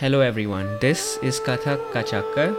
[0.00, 2.54] Hello everyone, this is Kathak Kachakkar.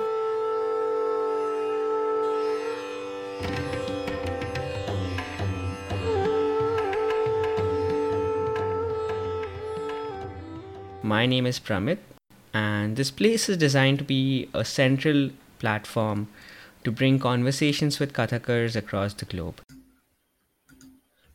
[11.02, 12.00] My name is Pramit,
[12.54, 15.30] and this place is designed to be a central
[15.60, 16.28] platform
[16.84, 19.62] to bring conversations with Kathakars across the globe.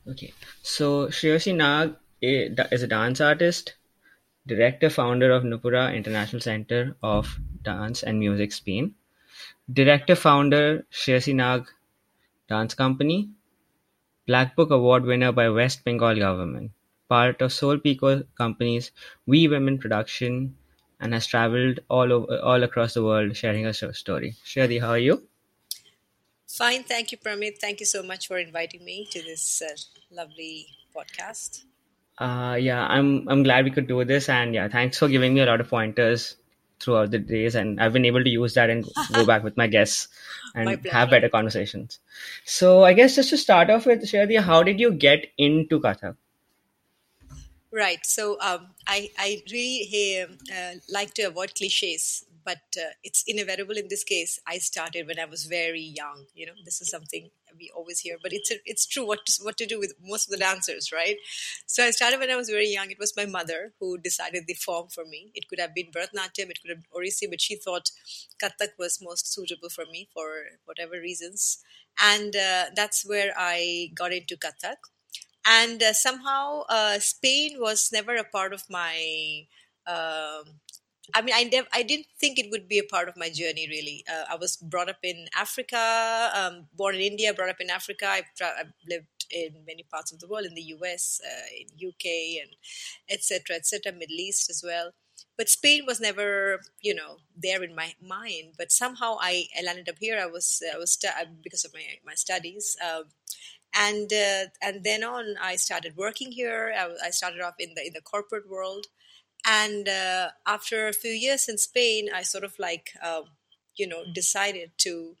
[0.07, 3.73] Okay, so Shreyasee Nag eh, is a dance artist,
[4.47, 8.95] director founder of Nupura International Center of Dance and Music Spain,
[9.71, 11.67] director founder Shreyasee Nag
[12.47, 13.29] Dance Company,
[14.27, 16.71] Black Book Award winner by West Bengal government
[17.07, 18.91] part of Soul Pico Company's
[19.25, 20.55] We Women production
[20.99, 24.35] and has traveled all over all across the world sharing her story.
[24.45, 25.27] Shadi, how are you?
[26.47, 27.57] Fine, thank you, Pramit.
[27.59, 29.75] Thank you so much for inviting me to this uh,
[30.11, 31.65] lovely podcast.
[32.17, 35.41] Uh, yeah, I'm I'm glad we could do this, and yeah, thanks for giving me
[35.41, 36.37] a lot of pointers
[36.79, 39.67] throughout the days, and I've been able to use that and go back with my
[39.67, 40.07] guests
[40.53, 41.99] and have better conversations.
[42.45, 46.15] So I guess just to start off with, Shadi, how did you get into Kathak?
[47.71, 48.05] Right.
[48.05, 53.87] So um, I I really uh, like to avoid cliches, but uh, it's inevitable in
[53.89, 54.39] this case.
[54.47, 56.25] I started when I was very young.
[56.35, 57.29] You know, this is something
[57.59, 59.05] we always hear, but it's it's true.
[59.05, 61.17] What to, what to do with most of the dancers, right?
[61.65, 62.91] So I started when I was very young.
[62.91, 65.31] It was my mother who decided the form for me.
[65.33, 67.91] It could have been Bharatanatyam, it could have been Odissi, but she thought
[68.41, 70.27] Kathak was most suitable for me for
[70.65, 71.59] whatever reasons,
[72.01, 74.77] and uh, that's where I got into Kathak
[75.45, 79.45] and uh, somehow uh, Spain was never a part of my.
[79.87, 80.59] Um,
[81.13, 83.67] I mean, I nev- I didn't think it would be a part of my journey.
[83.69, 87.69] Really, uh, I was brought up in Africa, um, born in India, brought up in
[87.69, 88.07] Africa.
[88.07, 91.87] I've, tra- I've, lived in many parts of the world, in the US, uh, in
[91.89, 92.55] UK, and
[93.09, 93.55] etc.
[93.55, 93.91] etc.
[93.91, 94.91] Middle East as well.
[95.37, 98.53] But Spain was never, you know, there in my mind.
[98.57, 100.19] But somehow I, I landed up here.
[100.19, 101.09] I was I was stu-
[101.43, 102.77] because of my my studies.
[102.83, 103.05] Um,
[103.75, 106.73] and uh, and then on I started working here.
[106.77, 108.87] I, I, started off in the in the corporate world,
[109.45, 113.21] and uh, after a few years in Spain, I sort of like uh,
[113.75, 115.15] you know decided to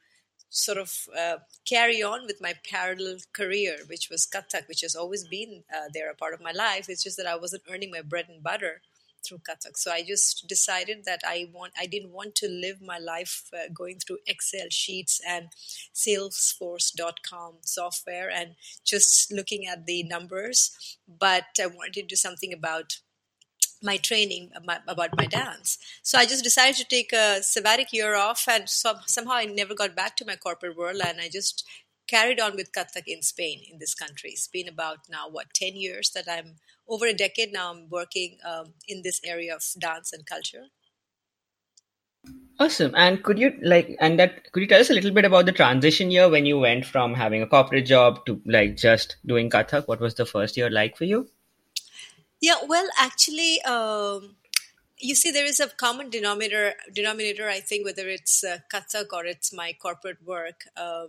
[0.49, 5.27] sort of uh, carry on with my parallel career, which was Kathak, which has always
[5.27, 6.87] been uh, there a part of my life.
[6.89, 8.81] It's just that I wasn't earning my bread and butter
[9.25, 9.75] through Kathak.
[9.75, 13.69] So I just decided that I want I didn't want to live my life uh,
[13.73, 15.49] going through Excel sheets and
[15.93, 22.97] Salesforce.com software and just looking at the numbers, but I wanted to do something about
[23.85, 24.51] my training
[24.87, 25.77] about my dance.
[26.03, 29.73] So I just decided to take a sabbatic year off, and so, somehow I never
[29.73, 31.63] got back to my corporate world, and I just
[32.07, 34.31] carried on with Kathak in Spain, in this country.
[34.31, 36.55] It's been about now, what, 10 years that I'm,
[36.87, 40.65] over a decade now, I'm working um, in this area of dance and culture.
[42.59, 42.93] Awesome.
[42.95, 45.51] And could you like and that could you tell us a little bit about the
[45.51, 49.87] transition year when you went from having a corporate job to like just doing Kathak?
[49.87, 51.27] What was the first year like for you?
[52.41, 54.35] Yeah, well, actually, um,
[54.99, 56.73] you see, there is a common denominator.
[56.93, 58.59] Denominator, I think, whether it's uh,
[59.13, 60.65] or it's my corporate work.
[60.77, 61.07] Uh,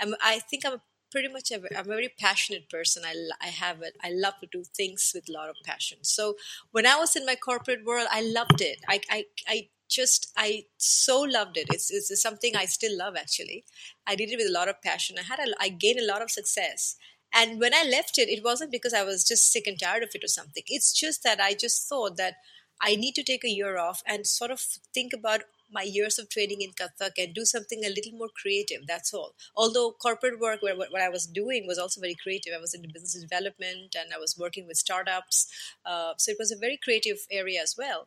[0.00, 0.80] I'm, I think I'm
[1.10, 3.02] pretty much a, I'm a very passionate person.
[3.06, 3.82] I, I have.
[4.02, 5.98] I love to do things with a lot of passion.
[6.02, 6.36] So
[6.72, 8.78] when I was in my corporate world, I loved it.
[8.88, 11.66] I, I, I just I so loved it.
[11.70, 13.64] It's, it's something I still love actually.
[14.06, 15.16] I did it with a lot of passion.
[15.18, 16.96] I had a, I gained a lot of success.
[17.34, 20.10] And when I left it, it wasn't because I was just sick and tired of
[20.14, 20.62] it or something.
[20.68, 22.34] It's just that I just thought that
[22.80, 26.28] I need to take a year off and sort of think about my years of
[26.28, 28.86] training in Kathak and do something a little more creative.
[28.86, 29.34] That's all.
[29.56, 32.52] Although corporate work, where what I was doing was also very creative.
[32.56, 35.48] I was in business development and I was working with startups,
[35.84, 38.06] uh, so it was a very creative area as well.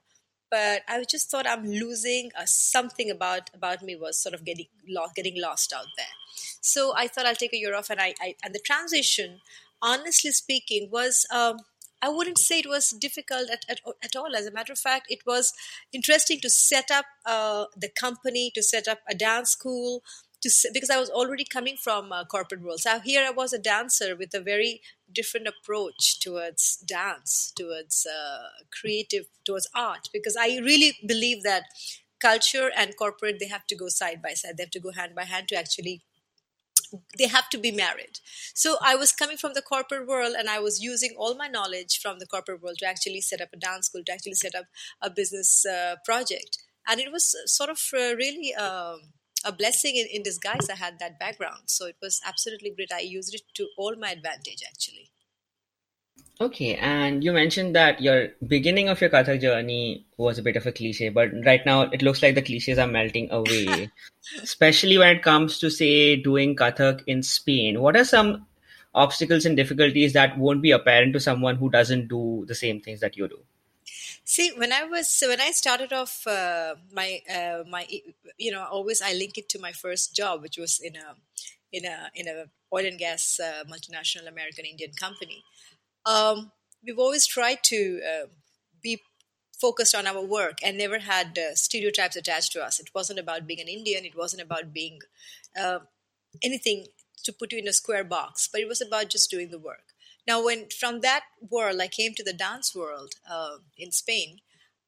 [0.50, 4.68] But I just thought I'm losing uh, something about about me was sort of getting
[4.88, 6.16] lost, getting lost out there.
[6.62, 9.42] So I thought I'll take a year off, and I, I and the transition,
[9.82, 11.26] honestly speaking, was.
[11.34, 11.58] Um,
[12.00, 14.36] I wouldn't say it was difficult at, at, at all.
[14.36, 15.52] As a matter of fact, it was
[15.92, 20.04] interesting to set up uh, the company, to set up a dance school,
[20.42, 22.80] to because I was already coming from a corporate world.
[22.82, 24.82] So here I was a dancer with a very
[25.12, 28.50] different approach towards dance, towards uh,
[28.80, 31.64] creative, towards art, because I really believe that
[32.20, 34.58] culture and corporate they have to go side by side.
[34.58, 36.04] They have to go hand by hand to actually
[37.18, 38.20] they have to be married.
[38.54, 42.00] So I was coming from the corporate world and I was using all my knowledge
[42.02, 44.66] from the corporate world to actually set up a dance school, to actually set up
[45.02, 46.60] a business uh, project.
[46.88, 49.02] And it was sort of uh, really um,
[49.46, 50.70] a blessing in, in disguise.
[50.70, 51.64] I had that background.
[51.66, 52.92] So it was absolutely great.
[52.94, 55.12] I used it to all my advantage, actually.
[56.40, 60.68] Okay, and you mentioned that your beginning of your Kathak journey was a bit of
[60.68, 63.90] a cliche, but right now it looks like the cliches are melting away,
[64.44, 67.82] especially when it comes to, say, doing Kathak in Spain.
[67.82, 68.46] What are some
[68.94, 73.00] obstacles and difficulties that won't be apparent to someone who doesn't do the same things
[73.00, 73.40] that you do?
[74.30, 77.88] See, when I was when I started off uh, my uh, my
[78.38, 81.16] you know always I link it to my first job, which was in a
[81.72, 85.46] in a in a oil and gas uh, multinational American Indian company.
[86.06, 86.52] Um,
[86.86, 88.26] we've always tried to uh,
[88.84, 89.02] be
[89.62, 92.82] focused on our work and never had uh, stereotypes attached to us.
[92.82, 94.04] It wasn't about being an Indian.
[94.04, 95.00] It wasn't about being
[95.58, 95.80] uh,
[96.44, 96.88] anything
[97.24, 99.87] to put you in a square box, but it was about just doing the work.
[100.28, 104.40] Now, when from that world I came to the dance world uh, in Spain,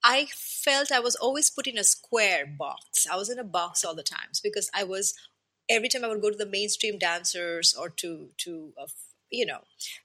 [0.03, 3.07] I felt I was always put in a square box.
[3.09, 5.13] I was in a box all the times because I was
[5.69, 8.88] every time I would go to the mainstream dancers or to to uh,
[9.30, 9.62] you know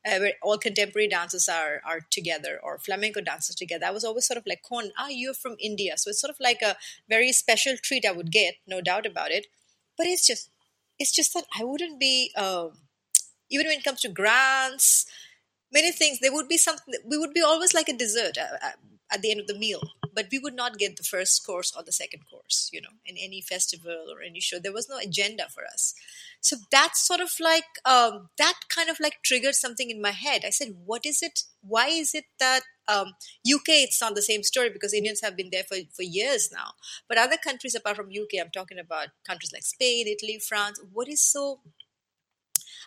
[0.07, 3.87] uh, where all contemporary dancers are are together or flamenco dancers together.
[3.87, 6.41] I was always sort of like, "Con, ah, you're from India," so it's sort of
[6.41, 6.77] like a
[7.09, 9.47] very special treat I would get, no doubt about it.
[9.97, 10.51] But it's just
[10.99, 12.33] it's just that I wouldn't be.
[12.37, 12.69] Uh,
[13.51, 15.07] even when it comes to grants
[15.75, 18.71] many things there would be something we would be always like a dessert uh, uh,
[19.13, 19.83] at the end of the meal
[20.15, 23.17] but we would not get the first course or the second course you know in
[23.19, 24.59] any festival or any show.
[24.59, 25.95] There was no agenda for us.
[26.41, 30.43] So that's sort of like um, that kind of like triggered something in my head.
[30.47, 31.43] I said what is it?
[31.67, 33.15] Why is it that um,
[33.55, 36.73] uk it's not the same story because indians have been there for, for years now.
[37.09, 41.09] But other countries apart from uk i'm talking about countries like spain italy france what
[41.09, 41.61] is so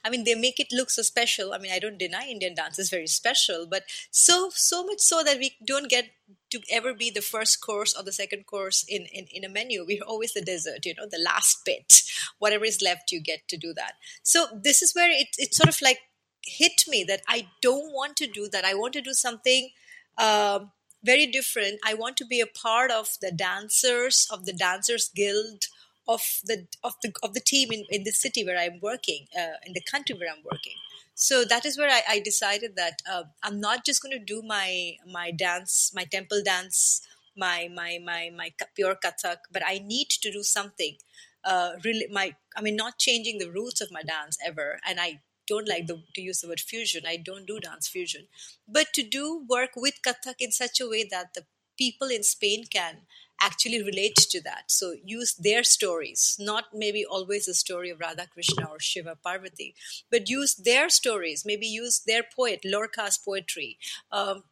[0.04, 1.54] I mean, they make it look so special.
[1.54, 5.24] I mean, I don't deny Indian dance is very special, but so so much so
[5.24, 6.06] that we don't get
[6.52, 9.86] to ever be the first course or the second course in, in, in a menu.
[9.86, 12.04] We're always the dessert, you know, the last bit.
[12.40, 13.94] Whatever is left, you get to do that.
[14.24, 16.00] So this is where it, it sort of like
[16.46, 18.66] hit me that I don't want to do that.
[18.66, 19.70] I want to do something
[20.18, 20.72] um,
[21.04, 21.80] very different.
[21.86, 25.66] I want to be a part of the dancers, of the Dancers Guild,
[26.08, 29.58] of the of the of the team in, in the city where I'm working, uh,
[29.66, 30.76] in the country where I'm working.
[31.16, 34.42] So that is where I, I decided that uh, I'm not just going to do
[34.42, 37.02] my my dance, my temple dance,
[37.36, 40.98] my my my my pure kathak, but I need to do something.
[41.44, 45.22] Uh, really, my I mean, not changing the roots of my dance ever, and I
[45.48, 47.04] don't like the, to use the word fusion.
[47.08, 48.28] I don't do dance fusion,
[48.68, 51.46] but to do work with kathak in such a way that the
[51.78, 53.02] people in Spain can
[53.42, 54.64] actually relate to that.
[54.68, 59.76] So use their stories, not maybe always the story of Radha Krishna or Shiva Parvati,
[60.12, 61.44] but use their stories.
[61.46, 63.78] Maybe use their poet Lorca's poetry.
[64.12, 64.44] Um,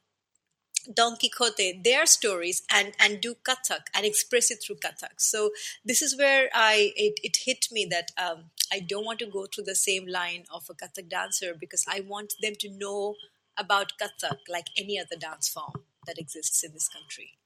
[0.93, 5.19] Don Quixote, their stories, and and do Kathak and express it through Kathak.
[5.19, 5.51] So
[5.83, 9.47] this is where I it, it hit me that um, I don't want to go
[9.47, 13.15] through the same line of a Kathak dancer because I want them to know
[13.57, 17.37] about Kathak like any other dance form that exists in this country.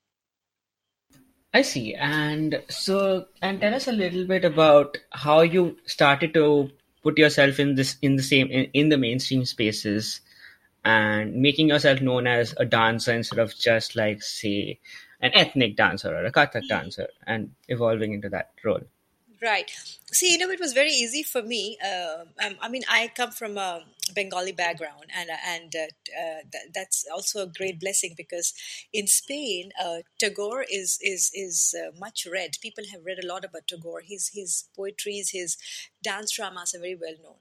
[1.54, 1.96] I see.
[1.96, 6.70] And so, and tell us a little bit about how you started to
[7.02, 10.22] put yourself in this in the same in, in the mainstream spaces
[10.86, 14.80] and making yourself known as a dancer instead of just like say
[15.22, 18.82] an ethnic dancer or a Kathak dancer and evolving into that role.
[19.42, 19.72] Right.
[20.12, 21.78] See, you know, it was very easy for me.
[21.84, 22.26] Uh,
[22.62, 25.88] I mean, I come from a Bengali background, and and uh,
[26.20, 28.54] uh, th- that's also a great blessing because
[28.94, 32.58] in Spain, uh, Tagore is is is uh, much read.
[32.62, 34.02] People have read a lot about Tagore.
[34.02, 35.58] His his poetries, his
[36.04, 37.40] dance dramas are very well known.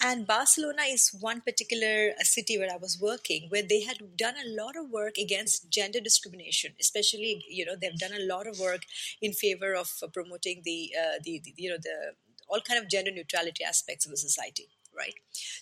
[0.00, 4.34] And Barcelona is one particular uh, city where I was working, where they had done
[4.36, 6.74] a lot of work against gender discrimination.
[6.80, 8.82] Especially, you know, they've done a lot of work
[9.22, 10.92] in favor of uh, promoting the,
[11.24, 12.12] the, the, you know, the
[12.48, 15.14] all kind of gender neutrality aspects of the society right?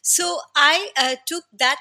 [0.03, 1.79] So i uh, took that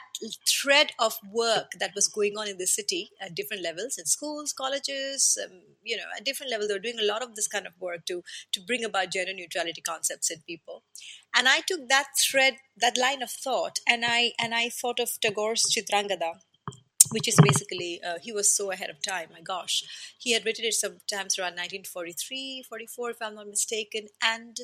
[0.48, 4.54] thread of work that was going on in the city at different levels in schools
[4.54, 7.66] colleges um, you know at different levels they were doing a lot of this kind
[7.68, 10.84] of work to to bring about gender neutrality concepts in people.
[11.36, 15.10] And i took that thread that line of thought and i and i thought of
[15.22, 16.32] tagore's chitrangada
[17.12, 19.84] which is basically uh, he was so ahead of time my gosh.
[20.18, 24.58] He had written it sometimes around 1943 44 if i'm not mistaken and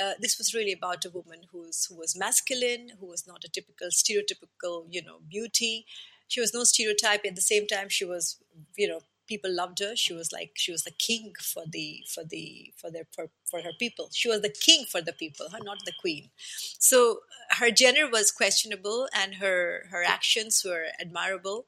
[0.00, 3.48] uh, this was really about a woman who's who was masculine who was not a
[3.48, 5.86] typical stereotypical you know beauty.
[6.26, 7.20] She was no stereotype.
[7.24, 8.38] At the same time she was
[8.76, 9.94] you know people loved her.
[9.96, 13.62] She was like she was the king for the for the for their for, for
[13.62, 14.08] her people.
[14.12, 16.30] She was the king for the people not the queen.
[16.78, 17.20] So
[17.50, 21.64] her gender was questionable and her her actions were admirable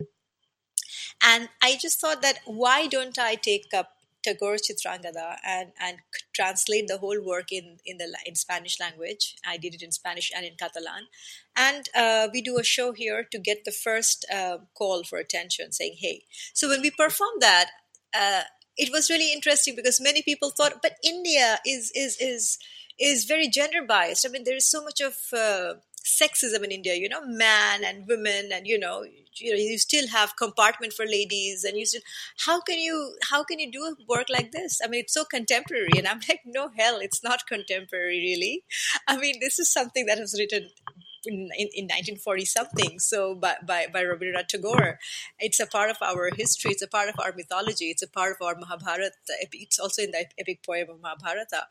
[1.22, 5.98] and i just thought that why don't i take up Tagore Chitrangada and and
[6.34, 9.36] translate the whole work in in the in Spanish language.
[9.46, 11.06] I did it in Spanish and in Catalan,
[11.54, 15.70] and uh, we do a show here to get the first uh, call for attention,
[15.70, 17.70] saying, "Hey." So when we perform that.
[18.12, 18.42] Uh,
[18.78, 22.58] it was really interesting because many people thought, but India is is is
[22.98, 24.26] is very gender biased.
[24.26, 25.74] I mean, there is so much of uh,
[26.06, 30.08] sexism in India, you know, man and women, and you know, you know, you still
[30.08, 32.00] have compartment for ladies, and you still,
[32.46, 34.80] how can you, how can you do a work like this?
[34.82, 38.64] I mean, it's so contemporary, and I'm like, no, hell, it's not contemporary, really.
[39.08, 40.70] I mean, this is something that was written
[41.26, 42.98] in, in, 1940 something.
[42.98, 44.98] So by, by, by Rabindranath Tagore,
[45.38, 46.72] it's a part of our history.
[46.72, 47.86] It's a part of our mythology.
[47.86, 49.12] It's a part of our Mahabharata.
[49.52, 51.66] It's also in the epic poem of Mahabharata.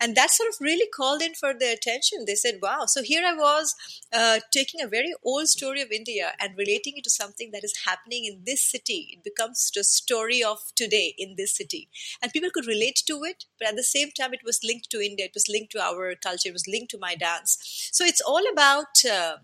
[0.00, 2.24] And that sort of really called in for their attention.
[2.26, 2.84] They said, wow.
[2.86, 3.74] So here I was
[4.12, 7.82] uh, taking a very old story of India and relating it to something that is
[7.86, 9.08] happening in this city.
[9.12, 11.88] It becomes the story of today in this city.
[12.22, 15.00] And people could relate to it, but at the same time, it was linked to
[15.00, 15.26] India.
[15.26, 16.48] It was linked to our culture.
[16.48, 17.58] It was linked to my dance.
[17.92, 19.36] So it's all about uh,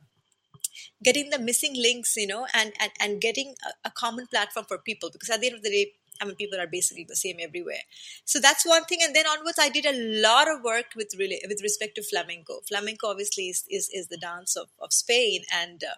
[1.03, 4.79] getting the missing links you know and and, and getting a, a, common platform for
[4.79, 7.37] people because at the end of the day I mean, people are basically the same
[7.41, 7.85] everywhere.
[8.25, 9.01] So that's one thing.
[9.03, 12.61] And then onwards, I did a lot of work with really with respect to flamenco.
[12.69, 15.97] Flamenco, obviously, is is, is the dance of, of Spain, and uh,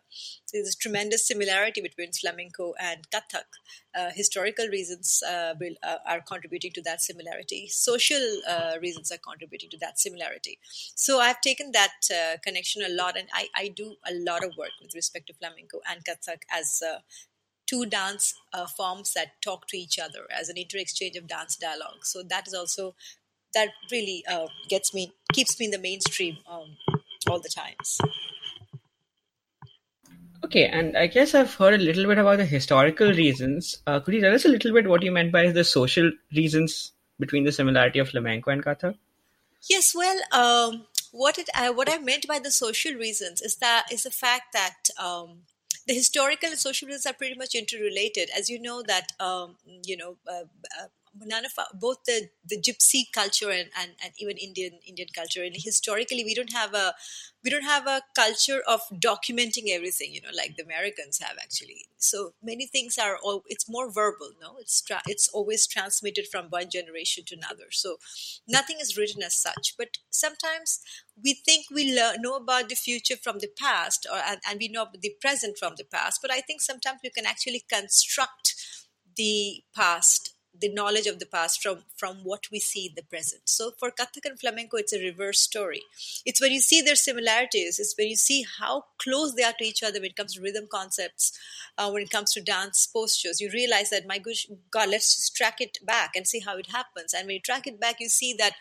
[0.53, 3.49] there's a tremendous similarity between flamenco and Kathak.
[3.99, 7.67] Uh, historical reasons uh, will, uh, are contributing to that similarity.
[7.69, 10.59] Social uh, reasons are contributing to that similarity.
[10.95, 14.53] So I've taken that uh, connection a lot, and I, I do a lot of
[14.57, 16.83] work with respect to flamenco and Kathak as
[17.69, 22.05] two dance uh, forms that talk to each other as an inter-exchange of dance dialogue.
[22.05, 22.95] So that is also
[23.55, 26.77] that really uh, gets me keeps me in the mainstream um,
[27.29, 27.99] all the times.
[30.45, 33.83] Okay, and I guess I've heard a little bit about the historical reasons.
[33.87, 36.93] Uh, could you tell us a little bit what you meant by the social reasons
[37.19, 38.95] between the similarity of flamenco and Kathak?
[39.69, 43.87] Yes, well, um, what it uh, what I meant by the social reasons is that
[43.93, 45.43] is the fact that um,
[45.87, 48.31] the historical and social reasons are pretty much interrelated.
[48.37, 50.45] As you know, that um, you know, uh,
[50.81, 50.89] uh,
[51.25, 55.43] none of our, both the the gypsy culture and, and, and even Indian Indian culture,
[55.43, 56.95] and historically, we don't have a
[57.45, 61.87] we don't have a culture of documenting everything you know like the americans have actually.
[61.99, 64.57] So many things are all it's more verbal no?
[64.61, 67.71] It's tra- it's always transmitted from one generation to another.
[67.71, 67.97] So
[68.47, 69.75] nothing is written as such.
[69.77, 70.81] But sometimes
[71.23, 74.69] we think we learn, know about the future from the past or and, and we
[74.69, 76.21] know the present from the past.
[76.23, 78.55] But i think sometimes we can actually construct
[79.17, 83.43] the past the knowledge of the past from from what we see in the present.
[83.45, 85.83] So for kathak and flamenco it's a reverse story.
[86.25, 89.65] It's when you see their similarities it's when you see how close they are to
[89.65, 91.39] each other when it comes to rhythm concepts
[91.77, 93.41] uh, when it comes to dance postures.
[93.41, 96.69] You realize that my gosh, god let's just track it back and see how it
[96.69, 97.15] happens.
[97.15, 98.55] And when you track it back you see that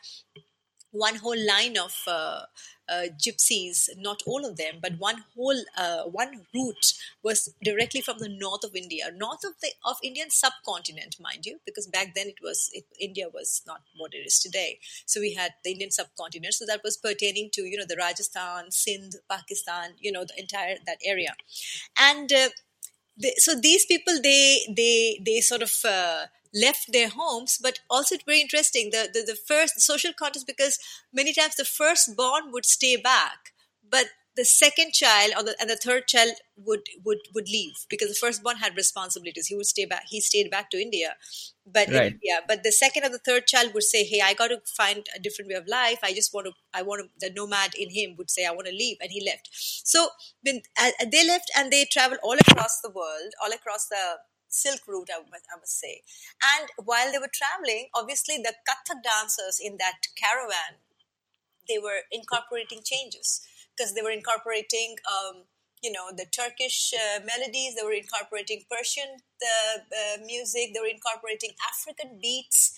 [0.98, 2.42] one whole line of uh,
[2.90, 8.20] uh, gypsies, not all of them, but one whole uh, one route was directly from
[8.20, 12.28] the north of India, north of the of Indian subcontinent, mind you, because back then
[12.28, 14.80] it was it, India was not what it is today.
[15.06, 18.72] So we had the Indian subcontinent, so that was pertaining to you know the Rajasthan,
[18.72, 21.36] Sindh, Pakistan, you know the entire that area,
[21.98, 22.32] and.
[22.32, 22.50] Uh,
[23.38, 28.24] so these people they they they sort of uh, left their homes but also it's
[28.24, 30.80] very interesting the, the, the first social context because
[31.14, 33.54] many times the firstborn would stay back
[33.90, 34.08] but
[34.38, 38.16] the second child or the, and the third child would would would leave because the
[38.16, 41.16] firstborn had responsibilities he would stay back he stayed back to india
[41.66, 42.16] but right.
[42.24, 45.08] yeah but the second or the third child would say hey i got to find
[45.16, 47.90] a different way of life i just want to i want to the nomad in
[47.90, 50.08] him would say i want to leave and he left so
[50.44, 54.06] when uh, they left and they traveled all across the world all across the
[54.50, 56.04] Silk Route, I must, I must say.
[56.42, 60.80] And while they were traveling, obviously the Kathak dancers in that caravan,
[61.68, 63.42] they were incorporating changes
[63.78, 65.44] because they were incorporating, um,
[65.84, 71.52] you know, the Turkish uh, melodies, they were incorporating Persian uh, music, they were incorporating
[71.62, 72.74] African beats.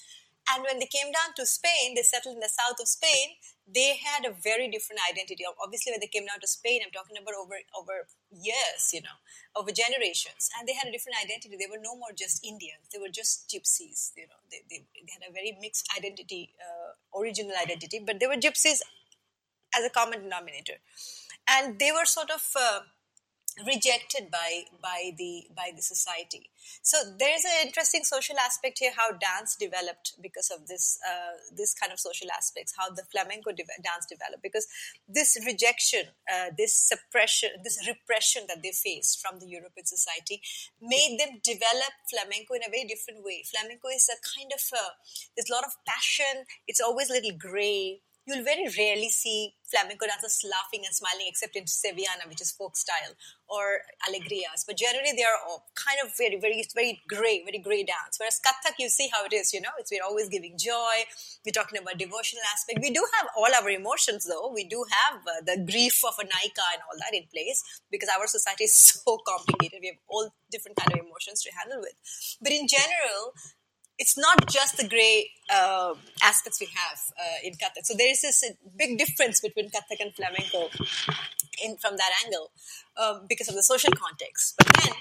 [0.52, 3.38] And when they came down to Spain, they settled in the south of Spain
[3.74, 5.44] they had a very different identity.
[5.46, 9.18] Obviously, when they came down to Spain, I'm talking about over over years, you know,
[9.56, 11.54] over generations, and they had a different identity.
[11.58, 14.12] They were no more just Indians; they were just gypsies.
[14.18, 18.28] You know, they, they, they had a very mixed identity, uh, original identity, but they
[18.28, 18.82] were gypsies
[19.76, 20.80] as a common denominator,
[21.48, 22.44] and they were sort of.
[22.56, 22.82] Uh,
[23.66, 26.50] rejected by by the by the society.
[26.82, 31.74] So there's an interesting social aspect here how dance developed because of this uh, this
[31.74, 34.44] kind of social aspects how the flamenco de- dance developed.
[34.44, 34.68] Because
[35.08, 40.42] this rejection uh, this suppression this repression that they faced from the european society
[40.82, 43.44] made them develop flamenco in a very different way.
[43.50, 44.84] Flamenco is a kind of a,
[45.36, 46.46] there's a lot of passion.
[46.68, 51.56] It's always a little gray you'll very rarely see flamenco dancers laughing and smiling except
[51.56, 53.14] in Sevillana, which is folk style,
[53.48, 54.66] or alegrias.
[54.66, 58.18] But generally, they are all kind of very, very, very gray, very gray dance.
[58.18, 61.06] Whereas Kathak, you see how it is, you know, it's we're always giving joy.
[61.46, 62.80] We're talking about devotional aspect.
[62.82, 64.52] We do have all our emotions, though.
[64.54, 68.10] We do have uh, the grief of a Naika and all that in place because
[68.10, 69.80] our society is so complicated.
[69.82, 71.94] We have all different kind of emotions to handle with.
[72.42, 73.34] But in general,
[74.00, 77.84] it's not just the gray uh, aspects we have uh, in Kathak.
[77.84, 78.44] So there is this
[78.78, 80.70] big difference between Kathak and flamenco
[81.64, 82.52] in, from that angle
[82.98, 84.56] um, because of the social context.
[84.58, 84.94] But then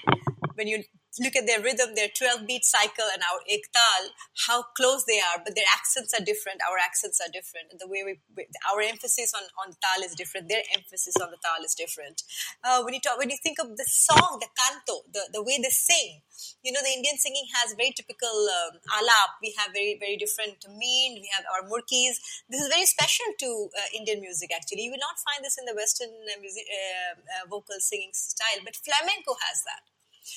[0.55, 0.83] when you
[1.17, 4.13] look at their rhythm, their 12 beat cycle and our ektal,
[4.45, 6.61] how close they are, but their accents are different.
[6.61, 7.73] Our accents are different.
[7.79, 8.21] The way we,
[8.69, 10.49] our emphasis on, on tal is different.
[10.49, 12.21] Their emphasis on the tal is different.
[12.63, 15.57] Uh, when you talk, when you think of the song, the canto, the, the way
[15.57, 16.21] they sing,
[16.63, 19.39] you know, the Indian singing has very typical um, alap.
[19.41, 21.19] We have very, very different mean.
[21.19, 22.21] We have our murkis.
[22.47, 24.87] This is very special to uh, Indian music, actually.
[24.87, 28.63] You will not find this in the Western uh, music, uh, uh, vocal singing style,
[28.63, 29.83] but flamenco has that.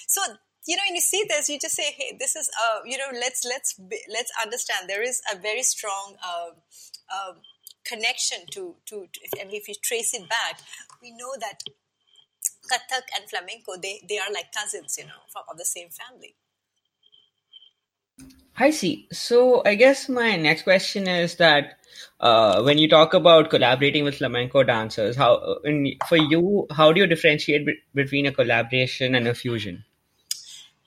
[0.07, 0.23] So
[0.67, 3.11] you know, when you see this, you just say, "Hey, this is uh, you know,
[3.13, 6.51] let's let's let's understand there is a very strong uh,
[7.13, 7.33] uh,
[7.85, 10.61] connection to to, to if, if you trace it back,
[11.03, 11.59] we know that
[12.71, 16.37] Kathak and flamenco they they are like cousins, you know, from, of the same family.
[18.57, 19.09] I see.
[19.13, 21.79] So I guess my next question is that
[22.21, 27.01] uh, when you talk about collaborating with flamenco dancers, how in, for you, how do
[27.01, 29.85] you differentiate be- between a collaboration and a fusion?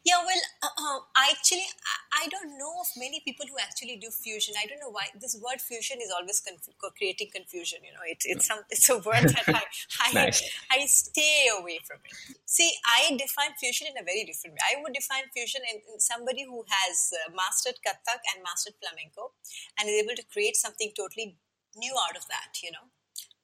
[0.05, 4.13] Yeah, well, uh, I actually I, I, don't know of many people who actually do
[4.13, 4.53] fusion.
[4.53, 7.79] I don't know why this word fusion is always conf- creating confusion.
[7.81, 9.65] You know, it, it's some it's a word that I
[10.05, 10.45] I, nice.
[10.69, 12.37] I stay away from it.
[12.45, 14.65] See, I define fusion in a very different way.
[14.69, 19.33] I would define fusion in, in somebody who has uh, mastered Kathak and mastered flamenco
[19.81, 21.41] and is able to create something totally
[21.73, 22.61] new out of that.
[22.61, 22.93] You know,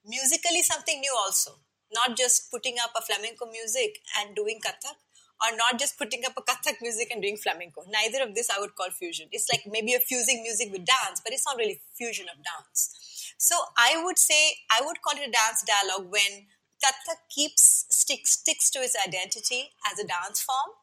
[0.06, 1.58] musically something new also,
[1.90, 5.02] not just putting up a flamenco music and doing Kathak
[5.44, 7.84] are not just putting up a Kathak music and doing flamenco.
[7.90, 9.28] Neither of this I would call fusion.
[9.32, 13.34] It's like maybe a fusing music with dance, but it's not really fusion of dance.
[13.38, 16.48] So I would say I would call it a dance dialogue when
[16.84, 20.76] Kathak keeps sticks sticks to its identity as a dance form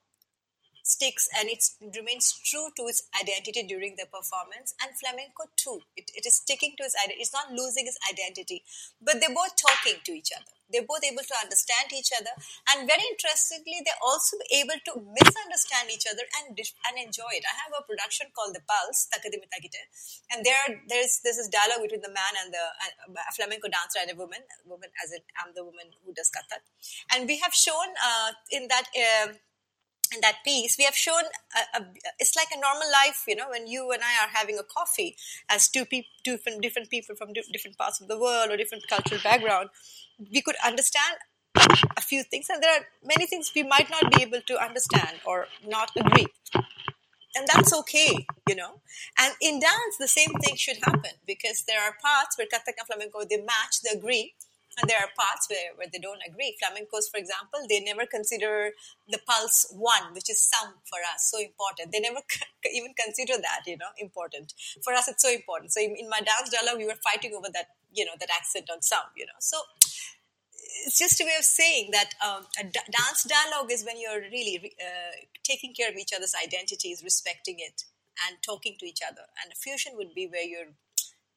[0.89, 1.63] sticks and it
[1.95, 4.75] remains true to its identity during the performance.
[4.81, 5.85] And flamenco too.
[5.97, 8.65] It, it is sticking to its identity it's not losing its identity.
[9.03, 10.49] But they're both talking to each other.
[10.69, 12.33] They're both able to understand each other.
[12.73, 17.45] And very interestingly they're also able to misunderstand each other and and enjoy it.
[17.45, 22.13] I have a production called the pulse and there there's there's this dialogue between the
[22.13, 22.65] man and the
[23.17, 24.41] uh, flamenco dancer and a woman.
[24.65, 26.63] Woman as in i'm the woman who does kathak
[27.13, 29.33] and we have shown uh, in that uh,
[30.15, 31.23] in that piece, we have shown
[31.75, 31.87] a, a,
[32.19, 35.17] it's like a normal life, you know, when you and I are having a coffee
[35.49, 38.85] as two, people two different, different people from different parts of the world or different
[38.89, 39.71] cultural background,
[40.33, 41.19] we could understand
[41.97, 45.19] a few things, and there are many things we might not be able to understand
[45.27, 46.27] or not agree.
[47.37, 48.81] And that's okay, you know.
[49.19, 52.87] And in dance, the same thing should happen because there are parts where Kathak and
[52.87, 54.35] flamenco they match, they agree,
[54.79, 56.57] and there are parts where, where they don't agree.
[56.63, 58.73] Flamencos, for example, they never consider
[59.09, 61.93] the pulse one, which is sound for us, so important.
[61.93, 62.21] They never
[62.73, 64.55] even consider that, you know, important.
[64.83, 65.73] For us, it's so important.
[65.73, 68.71] So in, in my dance dialogue, we were fighting over that, you know, that accent
[68.71, 69.39] on sound, you know.
[69.41, 69.59] So
[70.87, 74.23] it's just a way of saying that um, a d- dance dialogue is when you're
[74.31, 77.85] really uh, taking care of each other's identities, respecting it,
[78.27, 79.23] and talking to each other.
[79.43, 80.75] And a fusion would be where you're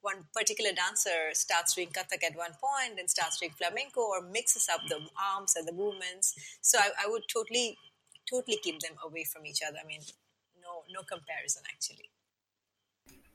[0.02, 4.68] one particular dancer starts doing Kathak at one point, then starts doing flamenco, or mixes
[4.72, 5.00] up the
[5.36, 6.34] arms and the movements.
[6.62, 7.78] So I, I would totally,
[8.30, 9.78] totally keep them away from each other.
[9.84, 10.02] I mean,
[10.62, 12.10] no, no comparison actually.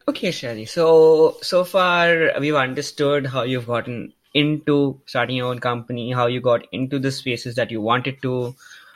[0.09, 0.65] Okay, Shari.
[0.67, 6.41] So so far we've understood how you've gotten into starting your own company, how you
[6.41, 8.55] got into the spaces that you wanted to,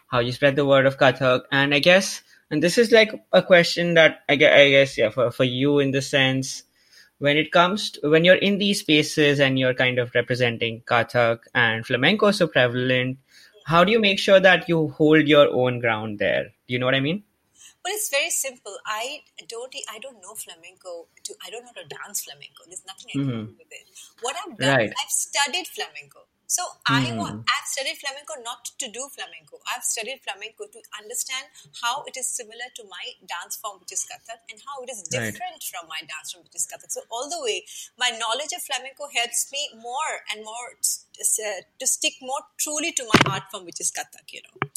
[0.08, 3.42] how you spread the word of Kathak, and I guess, and this is like a
[3.42, 6.62] question that I guess, I guess yeah, for for you in the sense
[7.20, 11.40] when it comes to when you're in these spaces and you're kind of representing Kathak
[11.54, 13.18] and flamenco so prevalent,
[13.66, 16.44] how do you make sure that you hold your own ground there?
[16.44, 17.22] Do you know what I mean?
[17.84, 18.76] Well, it's very simple.
[18.86, 19.74] I don't.
[19.90, 21.08] I don't know flamenco.
[21.24, 22.64] To, I don't know how to dance flamenco.
[22.66, 23.46] There's nothing I can mm-hmm.
[23.46, 23.84] do with it.
[24.22, 24.90] What I've done, right.
[24.90, 26.20] I've studied flamenco.
[26.50, 29.62] So I want, I've studied flamenco not to do flamenco.
[29.70, 31.46] I've studied flamenco to understand
[31.78, 35.06] how it is similar to my dance form, which is Kathak, and how it is
[35.06, 35.70] different right.
[35.70, 36.90] from my dance form, which is Kathak.
[36.90, 37.62] So all the way,
[37.94, 43.06] my knowledge of flamenco helps me more and more uh, to stick more truly to
[43.06, 44.34] my art form, which is Kathak.
[44.34, 44.74] You know.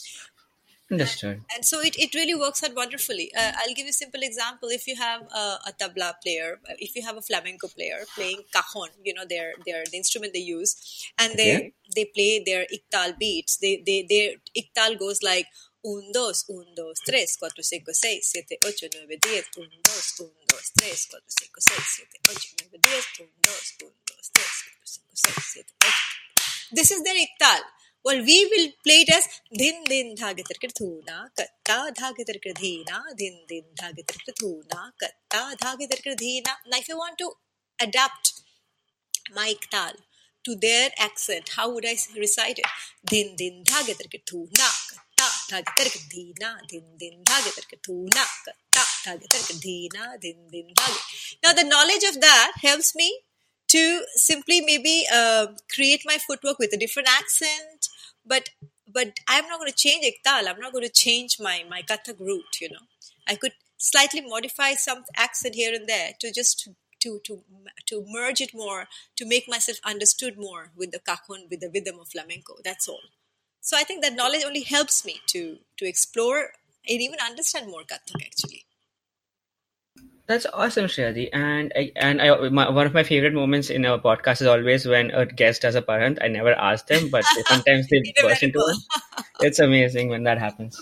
[0.92, 1.38] Understood.
[1.38, 3.32] And, and so it, it really works out wonderfully.
[3.36, 4.70] Uh, I'll give you a simple example.
[4.70, 8.90] If you have a, a, tabla player, if you have a flamenco player playing cajon,
[9.04, 10.76] you know, their their the instrument they use,
[11.18, 11.74] and they okay.
[11.96, 13.58] they play their ektal beats.
[13.58, 15.48] They they their ektal goes like
[15.86, 20.32] un dos, un dos, tres, cuatro, cinco, seis, siete, ocho, nueve, diez, un dos, un
[20.48, 24.86] dos, tres, cuatro, cinco, seis, siete, ocho, nueve, diez, un dos, un dos, tres, cuatro,
[24.86, 26.76] cinco, seis, siete, ocho.
[26.76, 27.64] This is their ektal.
[28.06, 29.26] Well, we will play it as
[29.60, 36.52] din din dhagatarkrathuna, katta dhagatarkrathina, din din dhagatarkrathuna, katta dhagatarkrathina.
[36.68, 37.32] Now, if you want to
[37.80, 38.34] adapt
[39.34, 39.94] my tal
[40.44, 42.70] to their accent, how would I recite it?
[43.12, 50.96] Din din dhagatarkrathuna, katta dhagatarkrathina, din din dhagatarkrathuna, katta dhagatarkrathina, din din dhag.
[51.42, 53.10] Now, the knowledge of that helps me
[53.74, 53.82] to
[54.16, 57.90] simply maybe uh, create my footwork with a different accent
[58.26, 58.50] but
[58.98, 62.20] but i'm not going to change ektal i'm not going to change my my kathak
[62.20, 62.86] root you know.
[63.32, 66.70] I could slightly modify some accent here and there to just
[67.04, 67.44] to to
[67.90, 68.82] to merge it more
[69.20, 72.56] to make myself understood more with the cajon with the rhythm of flamenco.
[72.64, 73.06] That's all.
[73.62, 75.42] So i think that knowledge only helps me to
[75.78, 76.40] to explore
[76.92, 78.64] and even understand more kathak actually
[80.26, 81.30] that's awesome, Shreyati.
[81.34, 84.86] And I, and I, my, one of my favorite moments in our podcast is always
[84.86, 86.20] when a guest does a parant.
[86.22, 88.78] I never ask them, but sometimes they burst into one.
[89.42, 90.82] It's amazing when that happens.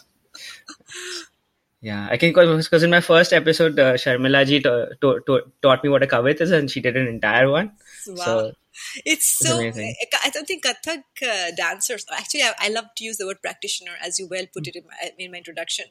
[1.82, 5.84] Yeah, I can because in my first episode, uh, Sharmila ji ta- ta- ta- taught
[5.84, 7.71] me what a kavit is, and she did an entire one.
[8.06, 8.23] Wow.
[8.23, 8.51] So
[9.04, 9.95] it's so amazing.
[10.23, 12.06] I don't think Kathak uh, dancers.
[12.15, 14.84] Actually, I, I, love to use the word practitioner, as you well put it in
[14.86, 15.86] my, in my introduction.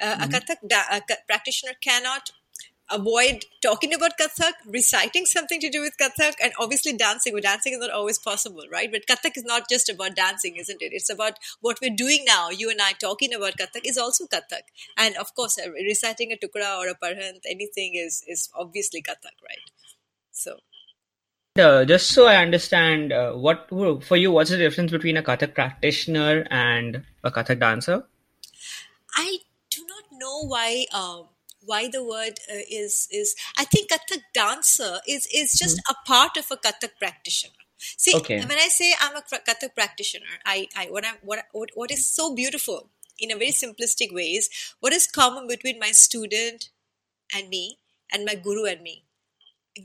[0.00, 0.22] Uh, mm-hmm.
[0.22, 2.30] A Kathak da- a practitioner cannot
[2.90, 7.32] avoid talking about Kathak, reciting something to do with Kathak, and obviously dancing.
[7.34, 8.90] But dancing is not always possible, right?
[8.90, 10.92] But Kathak is not just about dancing, isn't it?
[10.92, 12.50] It's about what we're doing now.
[12.50, 14.68] You and I talking about Kathak is also Kathak.
[14.96, 19.36] And of course, uh, reciting a tukra or a parhant, anything is, is obviously Kathak,
[19.42, 19.70] right?
[20.32, 20.58] So.
[21.56, 24.32] Uh, just so I understand, uh, what for you?
[24.32, 28.04] What's the difference between a Kathak practitioner and a Kathak dancer?
[29.14, 29.38] I
[29.70, 31.28] do not know why um,
[31.64, 35.92] why the word uh, is is I think Kathak dancer is is just mm-hmm.
[35.92, 37.54] a part of a Kathak practitioner.
[37.78, 38.40] See, okay.
[38.40, 42.06] when I say I'm a Kathak practitioner, I, I what I what, what what is
[42.06, 44.48] so beautiful in a very simplistic way is
[44.80, 46.70] what is common between my student
[47.34, 47.78] and me
[48.12, 49.04] and my guru and me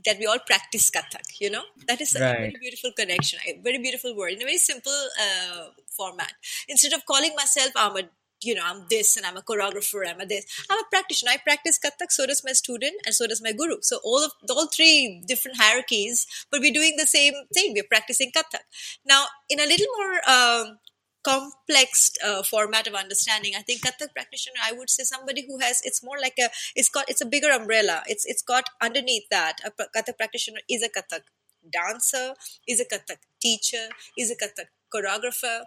[0.04, 1.62] that we all practice Kathak, you know?
[1.88, 2.38] That is a right.
[2.38, 6.32] very beautiful connection, a very beautiful word in a very simple uh, format.
[6.68, 8.02] Instead of calling myself I'm a
[8.42, 10.46] you know, I'm this and I'm a choreographer, I'm a this.
[10.70, 11.32] I'm a practitioner.
[11.32, 13.76] I practice Kathak, so does my student, and so does my guru.
[13.82, 17.74] So all of all three different hierarchies, but we're doing the same thing.
[17.74, 18.64] We're practicing Kathak.
[19.04, 20.78] Now, in a little more um,
[21.22, 25.80] complex uh, format of understanding, I think Kathak practitioner, I would say somebody who has.
[25.84, 26.48] It's more like a.
[26.74, 27.08] It's got.
[27.08, 28.02] It's a bigger umbrella.
[28.06, 31.22] It's it's got underneath that a Kathak practitioner is a Kathak
[31.70, 32.34] dancer,
[32.66, 35.64] is a Kathak teacher, is a Kathak choreographer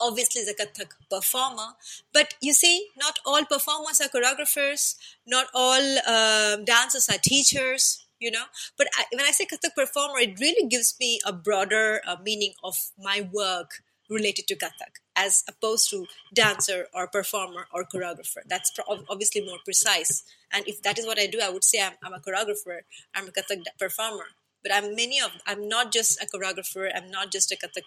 [0.00, 1.74] obviously the Kathak performer.
[2.12, 4.96] But you see, not all performers are choreographers,
[5.26, 8.44] not all uh, dancers are teachers, you know.
[8.76, 12.52] But I, when I say Kathak performer, it really gives me a broader uh, meaning
[12.62, 18.42] of my work related to Kathak as opposed to dancer or performer or choreographer.
[18.46, 20.22] That's pro- obviously more precise.
[20.52, 22.80] And if that is what I do, I would say I'm, I'm a choreographer,
[23.14, 24.26] I'm a Kathak performer
[24.66, 27.84] but I'm many of I'm not just a choreographer, I'm not just a Kathak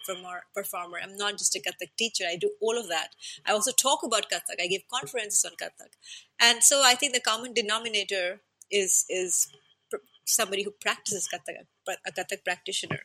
[0.54, 2.24] performer, I'm not just a Kathak teacher.
[2.26, 3.08] I do all of that.
[3.44, 4.62] I also talk about Kathak.
[4.62, 5.92] I give conferences on Kathak,
[6.40, 8.40] and so I think the common denominator
[8.70, 9.48] is is
[10.24, 11.66] somebody who practices Kathak,
[12.06, 13.00] a Kathak practitioner.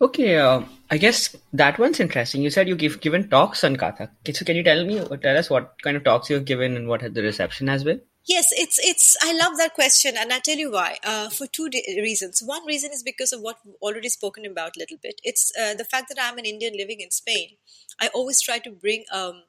[0.00, 2.42] Okay, uh, I guess that one's interesting.
[2.42, 4.10] You said you give given talks on Kathak.
[4.34, 7.02] So can you tell me, tell us what kind of talks you've given and what
[7.14, 8.00] the reception has been?
[8.26, 9.16] Yes, it's it's.
[9.22, 10.98] I love that question, and I tell you why.
[11.02, 12.42] Uh, for two reasons.
[12.42, 15.20] One reason is because of what we've already spoken about a little bit.
[15.24, 17.56] It's uh, the fact that I'm an Indian living in Spain.
[18.00, 19.44] I always try to bring um,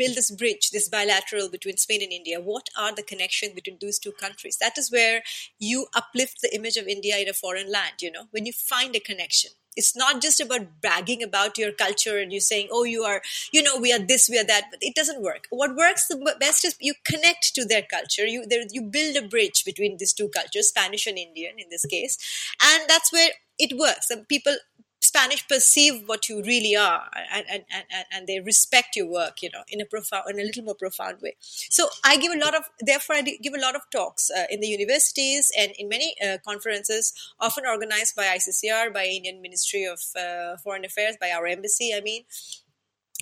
[0.00, 2.40] build this bridge, this bilateral between Spain and India.
[2.40, 4.56] What are the connections between those two countries?
[4.60, 5.22] That is where
[5.58, 8.00] you uplift the image of India in a foreign land.
[8.00, 12.18] You know, when you find a connection it's not just about bragging about your culture
[12.18, 14.80] and you saying oh you are you know we are this we are that but
[14.82, 18.64] it doesn't work what works the best is you connect to their culture you there,
[18.70, 22.18] you build a bridge between these two cultures spanish and indian in this case
[22.62, 24.56] and that's where it works and people
[25.02, 29.48] Spanish perceive what you really are, and, and, and, and they respect your work, you
[29.50, 31.34] know, in a profound, in a little more profound way.
[31.40, 34.60] So I give a lot of, therefore, I give a lot of talks uh, in
[34.60, 40.00] the universities and in many uh, conferences, often organized by ICCR, by Indian Ministry of
[40.18, 41.94] uh, Foreign Affairs, by our embassy.
[41.94, 42.24] I mean,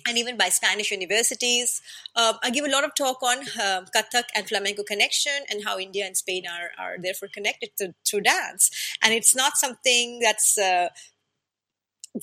[0.07, 1.81] and even by Spanish universities.
[2.15, 5.77] Um, I give a lot of talk on um, Kathak and flamenco connection and how
[5.77, 8.71] India and Spain are, are therefore connected to, through dance.
[9.03, 10.89] And it's not something that's uh,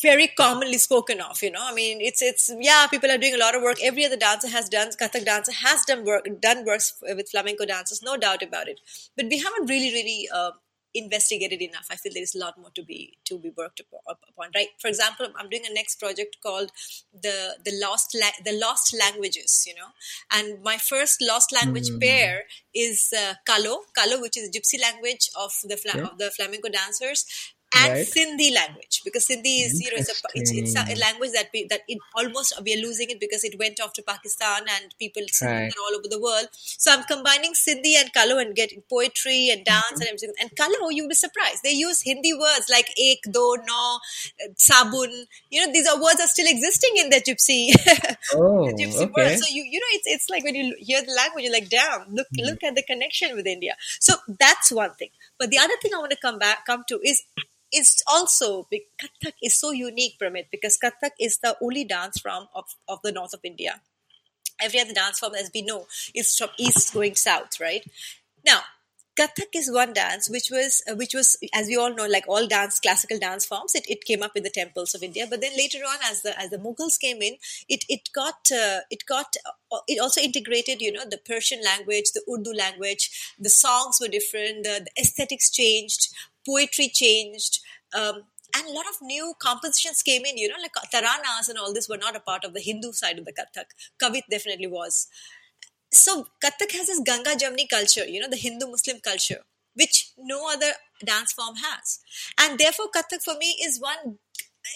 [0.03, 1.63] very commonly spoken of you know.
[1.63, 3.79] I mean it's it's yeah people are doing a lot of work.
[3.83, 8.03] Every other dancer has done kathak dancer has done work done works with flamenco dancers
[8.03, 8.81] no doubt about it.
[9.17, 10.53] But we haven't really really uh,
[10.97, 11.87] investigated enough.
[11.91, 14.69] I feel there is a lot more to be to be worked upon right?
[14.81, 16.71] For example i'm doing a next project called
[17.13, 19.91] the the lost la- the lost languages you know.
[20.31, 22.01] And my first lost language mm.
[22.01, 26.07] pair is uh, kalo kalo which is a gypsy language of the fla- yeah.
[26.07, 27.25] of the flamenco dancers
[27.75, 28.07] and right.
[28.07, 31.67] Sindhi language because Sindhi is you know it's a, it's, it's a language that we
[31.69, 35.23] that it almost we are losing it because it went off to Pakistan and people
[35.43, 35.73] right.
[35.83, 36.49] all over the world.
[36.53, 40.01] So I'm combining Sindhi and Kalo and getting poetry and dance mm-hmm.
[40.01, 40.33] and everything.
[40.41, 41.63] And Kalo, you'll be surprised.
[41.65, 43.99] They use Hindi words like ek, do, no,
[44.55, 45.27] sabun.
[45.51, 47.71] You know these are words are still existing in the gypsy,
[48.35, 49.13] oh, the gypsy okay.
[49.17, 49.39] world.
[49.39, 52.15] So you you know it's it's like when you hear the language, you're like, damn,
[52.15, 52.47] look mm-hmm.
[52.47, 53.75] look at the connection with India.
[54.01, 55.11] So that's one thing.
[55.39, 57.25] But the other thing I want to come back come to is
[57.77, 62.65] it's also Kathak is so unique, Pramit, because Kathak is the only dance form of,
[62.89, 63.81] of the north of India.
[64.61, 67.85] Every other dance form, as we know, is from east going south, right?
[68.45, 68.61] Now,
[69.19, 72.47] Kathak is one dance which was uh, which was as we all know like all
[72.47, 75.57] dance classical dance forms it, it came up in the temples of India but then
[75.57, 77.37] later on as the as the Mughals came in
[77.67, 79.35] it it got uh, it got
[79.73, 84.09] uh, it also integrated you know the Persian language the Urdu language the songs were
[84.09, 86.09] different the, the aesthetics changed
[86.47, 87.61] poetry changed.
[87.95, 88.23] Um,
[88.57, 91.89] and a lot of new compositions came in, you know, like taranas and all this
[91.89, 93.67] were not a part of the Hindu side of the Kathak.
[94.01, 95.09] Kavit definitely was.
[95.93, 99.41] So Kathak has this Ganga Jamni culture, you know, the Hindu Muslim culture,
[99.75, 100.73] which no other
[101.05, 102.01] dance form has.
[102.41, 104.19] And therefore, Kathak for me is one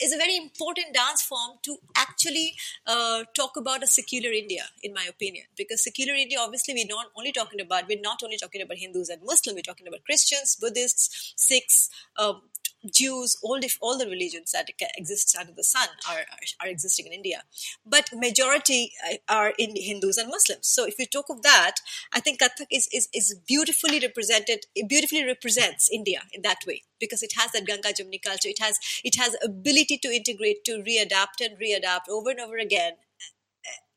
[0.02, 2.54] is a very important dance form to actually
[2.86, 5.44] uh, talk about a secular India, in my opinion.
[5.56, 9.08] Because secular India, obviously, we're not only talking about we're not only talking about Hindus
[9.08, 9.56] and Muslims.
[9.56, 12.42] We're talking about Christians, Buddhists, Sikhs, um,
[12.88, 17.06] Jews, all the, all the religions that exist under the sun are, are, are existing
[17.06, 17.42] in India.
[17.84, 20.66] But majority uh, are in Hindus and Muslims.
[20.66, 21.76] So if you talk of that,
[22.12, 26.82] I think Kathak is, is, is beautifully represented, it beautifully represents India in that way
[26.98, 28.48] because it has that Ganga Jamni culture.
[28.48, 32.94] It has, it has ability to integrate, to readapt and readapt over and over again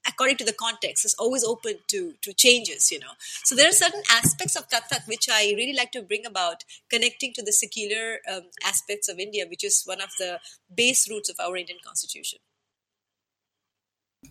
[0.08, 3.13] according to the context is always open to to changes you know.
[3.44, 7.34] So there are certain aspects of kathak which i really like to bring about connecting
[7.34, 10.39] to the secular um, aspects of india which is one of the
[10.74, 12.39] base roots of our indian constitution.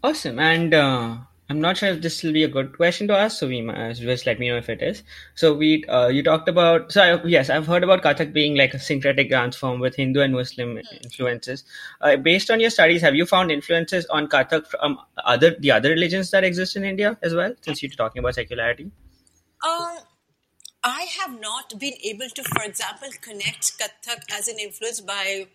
[0.03, 0.39] Awesome.
[0.39, 1.19] And uh,
[1.51, 3.93] I'm not sure if this will be a good question to ask, so we uh,
[3.93, 5.03] just let me know if it is.
[5.35, 8.73] So we, uh, you talked about, so I, yes, I've heard about Kathak being like
[8.75, 11.05] a syncretic dance form with Hindu and Muslim mm.
[11.05, 11.65] influences.
[12.01, 15.91] Uh, based on your studies, have you found influences on Kathak from other the other
[15.91, 17.53] religions that exist in India as well?
[17.61, 18.91] Since you're talking about secularity.
[19.65, 19.99] Um,
[20.85, 25.49] I have not been able to, for example, connect Kathak as an influence by,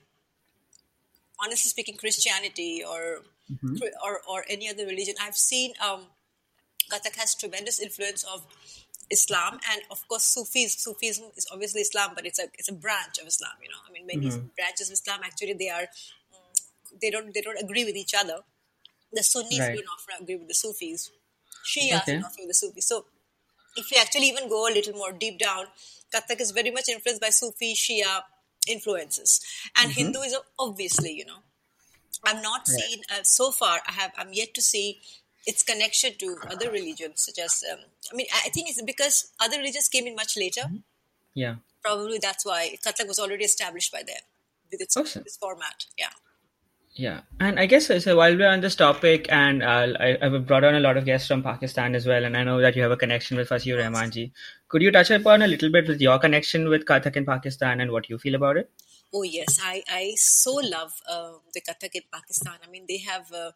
[1.43, 3.75] honestly speaking, Christianity or mm-hmm.
[4.03, 5.15] or, or any other religion.
[5.21, 6.07] I've seen um,
[6.91, 8.45] Kathak has tremendous influence of
[9.10, 10.75] Islam and of course Sufis.
[10.83, 13.53] Sufism is obviously Islam, but it's a it's a branch of Islam.
[13.62, 14.47] You know, I mean, many mm-hmm.
[14.55, 15.88] branches of Islam actually they are
[16.33, 16.53] um,
[17.01, 18.39] they don't they don't agree with each other.
[19.13, 19.77] The Sunnis right.
[19.77, 21.12] do not agree with the Sufis.
[21.65, 22.15] Shia okay.
[22.15, 22.88] do not agree with the Sufis.
[22.88, 23.05] So
[23.77, 25.65] if you actually even go a little more deep down,
[26.13, 28.21] Kathak is very much influenced by Sufi Shia
[28.67, 29.39] influences,
[29.77, 30.01] and mm-hmm.
[30.01, 31.39] Hinduism obviously, you know,
[32.24, 33.80] I've not seen uh, so far.
[33.88, 34.12] I have.
[34.17, 35.00] I'm yet to see
[35.46, 37.63] its connection to other religions, such as.
[37.72, 37.80] Um,
[38.12, 40.62] I mean, I think it's because other religions came in much later.
[40.62, 40.78] Mm-hmm.
[41.36, 41.56] Yeah.
[41.84, 44.24] Probably that's why Kathak was already established by them
[44.72, 45.22] with its, awesome.
[45.22, 45.86] its format.
[45.98, 46.10] Yeah.
[47.00, 48.17] Yeah, and I guess so.
[48.17, 51.28] While we're on this topic, and uh, I, I've brought on a lot of guests
[51.28, 53.84] from Pakistan as well, and I know that you have a connection with Fasih ur
[53.84, 54.32] Rehmanji.
[54.67, 57.91] Could you touch upon a little bit with your connection with Kathak in Pakistan and
[57.91, 58.72] what you feel about it?
[59.13, 62.56] Oh yes, I I so love uh, the Kathak in Pakistan.
[62.65, 63.32] I mean, they have.
[63.32, 63.52] Uh,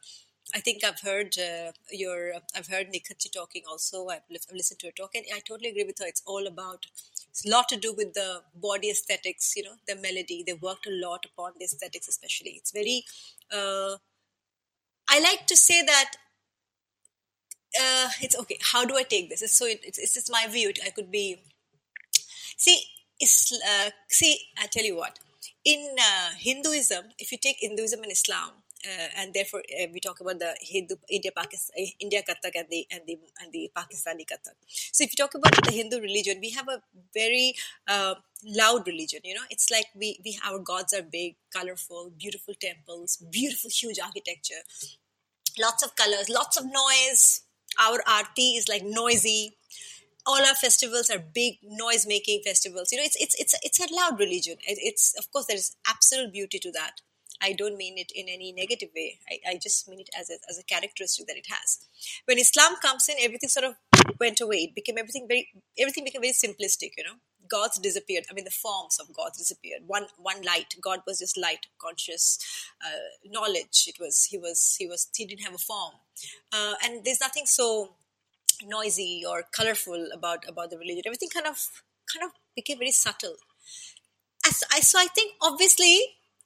[0.56, 2.34] I think I've heard uh, your.
[2.56, 4.08] I've heard Nighatji talking also.
[4.08, 6.06] I've, I've, listened to her talk, and I totally agree with her.
[6.08, 6.86] It's all about.
[7.30, 9.54] It's a lot to do with the body aesthetics.
[9.58, 10.44] You know, the melody.
[10.46, 12.52] They worked a lot upon the aesthetics, especially.
[12.52, 13.04] It's very.
[13.52, 13.98] Uh,
[15.10, 16.12] I like to say that.
[17.80, 18.58] Uh, it's okay.
[18.62, 19.42] How do I take this?
[19.42, 19.66] It's so.
[19.66, 20.72] It's, it's, it's my view.
[20.86, 21.42] I could be.
[22.56, 22.84] See,
[23.22, 24.38] uh, see.
[24.58, 25.20] I tell you what
[25.66, 28.52] in uh, Hinduism, if you take Hinduism and Islam,
[28.86, 32.68] uh, and therefore uh, we talk about the Hindu India Pakistan uh, India Kathak and
[32.70, 34.58] the and the and the Pakistani Kathak.
[34.68, 36.82] So if you talk about the Hindu religion, we have a
[37.14, 37.54] very
[37.88, 39.20] uh, loud religion.
[39.24, 44.00] You know, it's like we we our gods are big, colorful, beautiful temples, beautiful huge
[44.00, 44.64] architecture,
[45.60, 47.42] lots of colors, lots of noise.
[47.80, 49.56] Our arti is like noisy
[50.26, 52.92] all our festivals are big noise making festivals.
[52.92, 54.58] You know it's it's it's it's a loud religion.
[54.68, 57.02] It, it's of course there is absolute beauty to that.
[57.44, 59.18] I don't mean it in any negative way.
[59.28, 61.80] I, I just mean it as a, as a characteristic that it has.
[62.26, 63.76] When islam comes in everything sort of
[64.20, 64.58] went away.
[64.58, 67.18] It became everything very everything became very simplistic you know.
[67.48, 68.26] Gods disappeared.
[68.30, 69.82] I mean the forms of gods disappeared.
[69.88, 70.76] One one light.
[70.82, 72.40] God was just light conscious
[72.86, 73.86] uh, knowledge.
[73.88, 75.96] It was he was he was he didn't have a form.
[76.54, 77.96] Uh, and there's nothing so
[78.66, 81.04] noisy or colorful about about the religion.
[81.06, 81.58] Everything kind of
[82.12, 83.36] kind of became very subtle.
[84.46, 86.00] As I, so I think obviously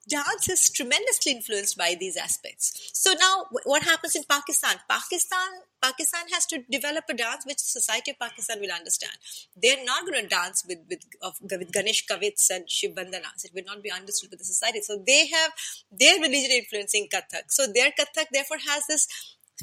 [0.07, 2.91] dance is tremendously influenced by these aspects.
[2.93, 4.75] So now what happens in Pakistan?
[4.89, 9.13] Pakistan Pakistan has to develop a dance which society of Pakistan will understand.
[9.55, 13.45] They're not going to dance with with, of, with Ganesh Kavits and Shiv Bandanas.
[13.45, 14.81] It will not be understood by the society.
[14.81, 15.51] So they have
[15.91, 17.49] their religion influencing Kathak.
[17.49, 19.07] So their Kathak therefore has this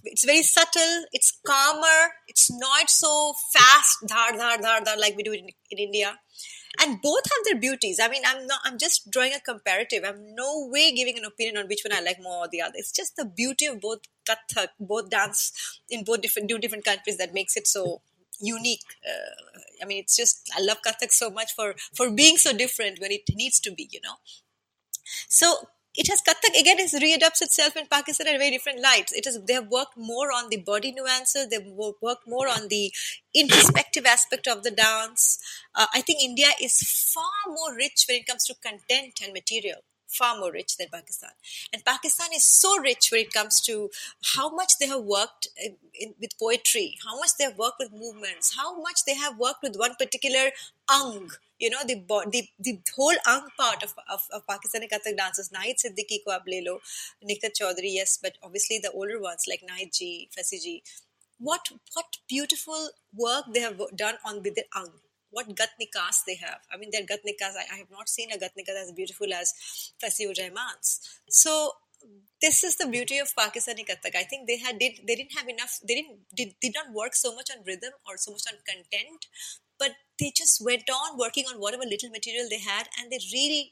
[0.04, 5.22] it's very subtle it's calmer it's not so fast dhar dhar dhar dhar like we
[5.22, 6.18] do in, in india.
[6.80, 7.98] And both have their beauties.
[8.02, 10.04] I mean i'm not i'm just drawing a comparative.
[10.04, 12.72] I'm no way giving an opinion on which one i like more or the other.
[12.76, 14.00] It's just the beauty of both
[14.30, 18.00] kathak both dance in both different two different countries that makes it so
[18.40, 18.96] unique.
[19.12, 22.98] Uh, i mean it's just i love kathak so much for for being so different
[23.04, 24.16] when it needs to be you know.
[25.28, 25.54] So
[25.94, 29.12] it has Kathak again it readapts itself in Pakistan at very different lights.
[29.12, 31.48] It is they have worked more on the body nuances.
[31.48, 32.92] They've worked more on the
[33.34, 35.38] introspective aspect of the dance.
[35.74, 36.78] Uh, I think India is
[37.14, 41.30] far more rich when it comes to content and material far more rich than Pakistan.
[41.72, 43.90] And Pakistan is so rich when it comes to
[44.36, 47.92] how much they have worked in, in, with poetry, how much they have worked with
[47.92, 50.50] movements, how much they have worked with one particular
[50.92, 51.30] ang.
[51.58, 51.94] You know, the
[52.30, 56.42] the, the whole ang part of, of, of Pakistani Kathak dancers, Nahid Siddiqui ko ab
[56.46, 56.80] le lo,
[57.28, 60.82] Nighat Chaudhary, yes, but obviously the older ones like Nahid ji, Fasih ji,
[61.38, 64.90] what what beautiful work they have done on with the ang
[65.30, 66.60] what gatnikas they have.
[66.72, 69.54] I mean, their gatnikas, I, I have not seen a gatnikas as beautiful as
[70.02, 71.00] Fasih ur Rehman's.
[71.28, 71.72] So
[72.40, 74.16] this is the beauty of Pakistani Kathak.
[74.16, 75.78] I think they had did they didn't have enough.
[75.86, 79.26] They didn't did, did not work so much on rhythm or so much on content,
[79.82, 83.62] but they just went on working on whatever little material they had, and they really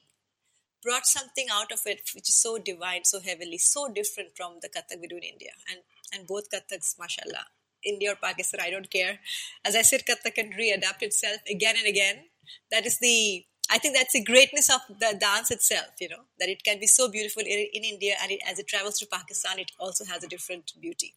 [0.82, 4.70] brought something out of it which is so divine, so heavenly, so different from the
[4.76, 5.52] Kathak we do in India.
[5.70, 5.80] And
[6.12, 7.46] and both Kathaks, mashallah,
[7.84, 9.18] India or Pakistan, I don't care.
[9.64, 12.24] As I said, Kathak can readapt itself again and again.
[12.70, 16.48] That is the, I think that's the greatness of the dance itself, you know, that
[16.48, 19.58] it can be so beautiful in, in India and it, as it travels to Pakistan,
[19.58, 21.14] it also has a different beauty.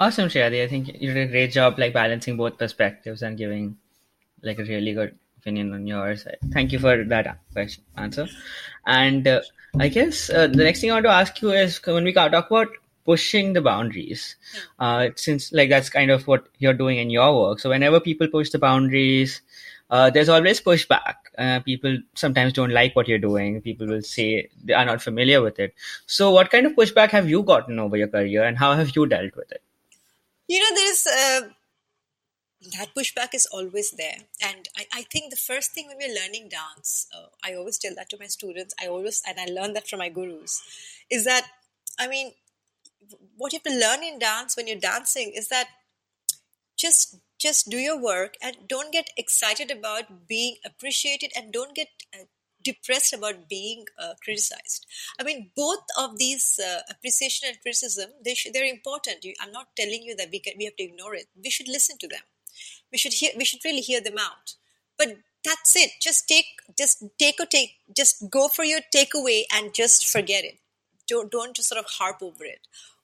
[0.00, 0.62] Awesome, Shayadi.
[0.62, 3.76] I think you did a great job like balancing both perspectives and giving
[4.42, 6.26] like a really good opinion on yours.
[6.52, 8.28] Thank you for that question answer.
[8.86, 9.40] And uh,
[9.78, 12.32] I guess uh, the next thing I want to ask you is when we talk
[12.32, 12.68] about
[13.04, 14.84] pushing the boundaries hmm.
[14.84, 18.28] uh, since like that's kind of what you're doing in your work so whenever people
[18.28, 19.40] push the boundaries
[19.90, 24.50] uh, there's always pushback uh, people sometimes don't like what you're doing people will say
[24.62, 25.74] they are not familiar with it
[26.06, 29.06] so what kind of pushback have you gotten over your career and how have you
[29.06, 29.62] dealt with it
[30.48, 31.48] you know there's uh,
[32.76, 34.16] that pushback is always there.
[34.42, 37.94] And I, I, think the first thing when we're learning dance uh, i always tell
[37.94, 38.74] that to my students.
[38.82, 40.62] I always and i learned that from my gurus
[41.10, 41.46] is that
[41.98, 42.32] i mean
[43.36, 45.68] what you have to learn in dance when you're dancing is that
[46.76, 51.88] just just do your work and don't get excited about being appreciated and don't get
[52.12, 52.24] uh,
[52.72, 54.86] depressed about being uh, criticized.
[55.20, 59.24] I mean both of these uh, appreciation and criticism they should, they're important.
[59.24, 61.26] You, i'm not telling you that we can we have to ignore it.
[61.42, 62.24] We should listen to them.
[62.92, 64.54] We should hear we should really hear them out.
[64.98, 65.08] But
[65.44, 65.90] that's it.
[66.00, 70.58] Just take just take or take just go for your takeaway and just forget it
[71.08, 72.60] don't don't just sort of harp over it.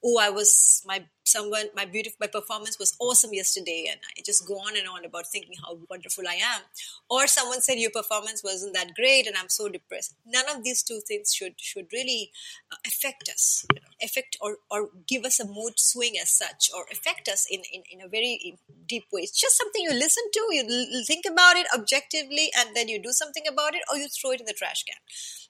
[0.07, 4.47] Oh i was my someone my beautiful my performance was awesome yesterday and i just
[4.47, 6.61] go on and on about thinking how wonderful i am.
[7.09, 10.14] Or someone said your performance wasn't that great and i'm so depressed.
[10.27, 12.31] None of these two things should should really
[12.71, 16.71] uh, affect us you know, affect or or give us a mood swing as such
[16.75, 20.25] or affect us in in, in a very deep way it's just something you listen
[20.33, 24.09] to you think about it objectively and then you do something about it or you
[24.09, 24.97] throw it in the trash can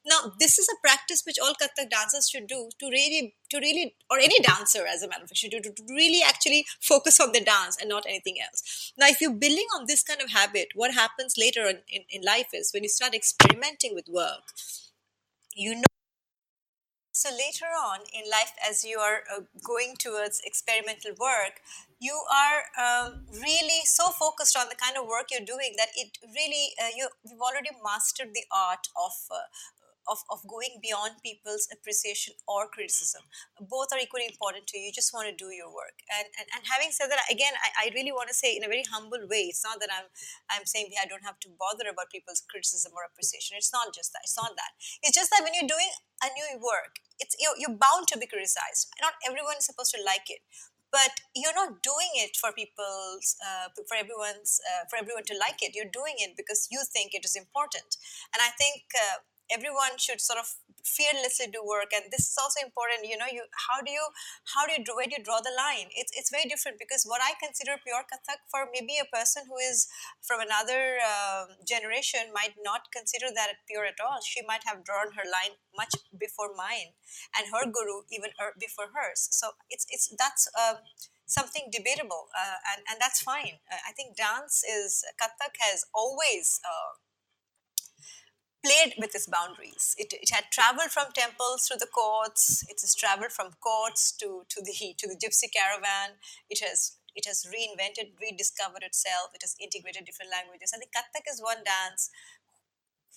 [0.06, 3.94] now this is a practice which all kathak dancers should do to really to really,
[4.10, 7.32] or any dancer as a matter of fact, should do to really actually focus on
[7.32, 8.92] the dance and not anything else.
[8.98, 12.22] Now, if you're building on this kind of habit, what happens later in, in, in
[12.22, 14.52] life is when you start experimenting with work,
[15.54, 15.93] you know.
[17.14, 21.62] So later on in life, as you are uh, going towards experimental work,
[22.00, 26.18] you are um, really so focused on the kind of work you're doing that it
[26.34, 29.46] really uh, you, you've already mastered the art of uh,
[30.08, 33.22] of, of going beyond people's appreciation or criticism.
[33.60, 34.88] Both are equally important to you.
[34.88, 35.96] You just want to do your work.
[36.12, 38.70] And, and, and having said that, again, I, I really want to say in a
[38.70, 40.08] very humble way, it's not that I'm,
[40.52, 43.56] I'm saying I don't have to bother about people's criticism or appreciation.
[43.56, 44.24] It's not just that.
[44.24, 44.72] It's not that.
[45.02, 45.90] It's just that when you're doing
[46.22, 48.92] a new work, it's you're, you're bound to be criticized.
[49.00, 50.44] Not everyone is supposed to like it
[50.94, 55.58] but you're not doing it for people's uh, for everyone's uh, for everyone to like
[55.58, 57.98] it you're doing it because you think it is important
[58.30, 59.18] and i think uh,
[59.50, 60.48] everyone should sort of
[60.84, 64.04] fearlessly do work and this is also important you know you how do you
[64.52, 65.88] how do you where do you draw the line?
[65.96, 69.56] It's, it's very different because what i consider pure kathak for maybe a person who
[69.56, 69.88] is
[70.22, 74.20] from another uh, generation might not consider that pure at all.
[74.24, 76.92] She might have drawn her line much before mine
[77.36, 79.28] and her guru even er, before hers.
[79.32, 80.84] So it's it's that's uh,
[81.26, 83.60] something debatable uh, and and that's fine.
[83.72, 86.92] Uh, i think dance is kathak has always uh,
[88.64, 89.94] played with its boundaries.
[89.98, 92.64] It, it had traveled from temples to the courts.
[92.68, 96.16] It has traveled from courts to, to the to the gypsy caravan.
[96.48, 99.30] It has it has reinvented, rediscovered itself.
[99.34, 100.72] It has integrated different languages.
[100.72, 102.10] And the Kathak is one dance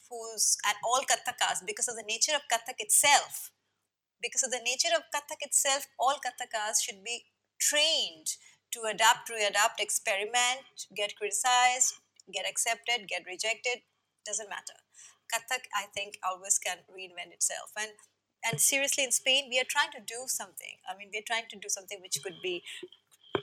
[0.09, 3.51] whose and all Kathakas, because of the nature of Kathak itself,
[4.21, 7.25] because of the nature of Kathak itself, all Kathakas should be
[7.59, 8.37] trained
[8.71, 11.95] to adapt, readapt, experiment, get criticized,
[12.31, 13.81] get accepted, get rejected,
[14.25, 14.86] doesn't matter.
[15.31, 17.71] Kathak, I think, always can reinvent itself.
[17.77, 17.91] And
[18.45, 20.77] and seriously, in Spain, we are trying to do something.
[20.87, 22.63] I mean, we're trying to do something which could be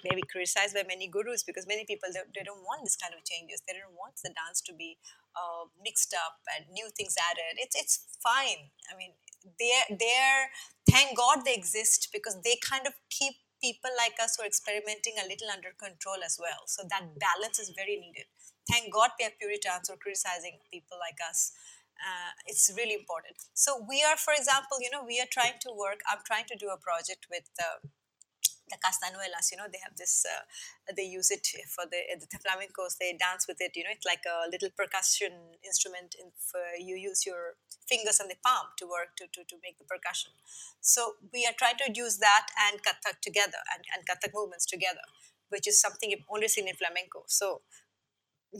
[0.02, 3.24] maybe criticized by many gurus because many people they, they don't want this kind of
[3.24, 3.62] changes.
[3.66, 4.98] They don't want the dance to be
[5.36, 7.58] uh, mixed up and new things added.
[7.58, 8.70] It's it's fine.
[8.92, 9.12] I mean,
[9.58, 10.44] they're they're
[10.88, 15.16] thank God they exist because they kind of keep people like us who are experimenting
[15.16, 16.68] a little under control as well.
[16.68, 18.28] So that balance is very needed.
[18.70, 21.52] Thank God we have Puritans who are criticizing people like us
[21.94, 25.70] uh, it's really important so we are for example you know we are trying to
[25.70, 27.78] work i'm trying to do a project with uh,
[28.70, 30.40] the castañuelas, you know, they have this, uh,
[30.96, 34.24] they use it for the, the flamencos, they dance with it, you know, it's like
[34.24, 35.32] a little percussion
[35.64, 36.32] instrument in,
[36.80, 40.32] you use your fingers and the palm to work to, to, to make the percussion.
[40.80, 45.04] So we are trying to use that and Kathak together and, and Kathak movements together,
[45.50, 47.24] which is something you've only seen in flamenco.
[47.28, 47.60] So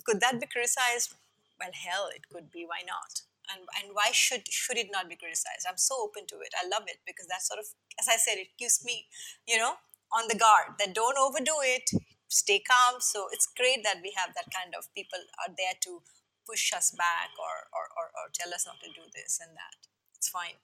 [0.02, 1.14] could that be criticized?
[1.58, 2.64] well hell it could be.
[2.66, 3.22] Why not?
[3.52, 5.66] And and why should should it not be criticized?
[5.68, 6.52] I'm so open to it.
[6.56, 7.66] I love it because that sort of
[8.00, 9.06] as i said it keeps me
[9.46, 9.74] you know
[10.12, 11.90] on the guard that don't overdo it
[12.28, 13.00] stay calm.
[13.00, 16.02] So it's great that we have that kind of people are there to
[16.48, 19.76] push us back or or, or, or tell us not to do this and that.
[20.16, 20.58] It's fine.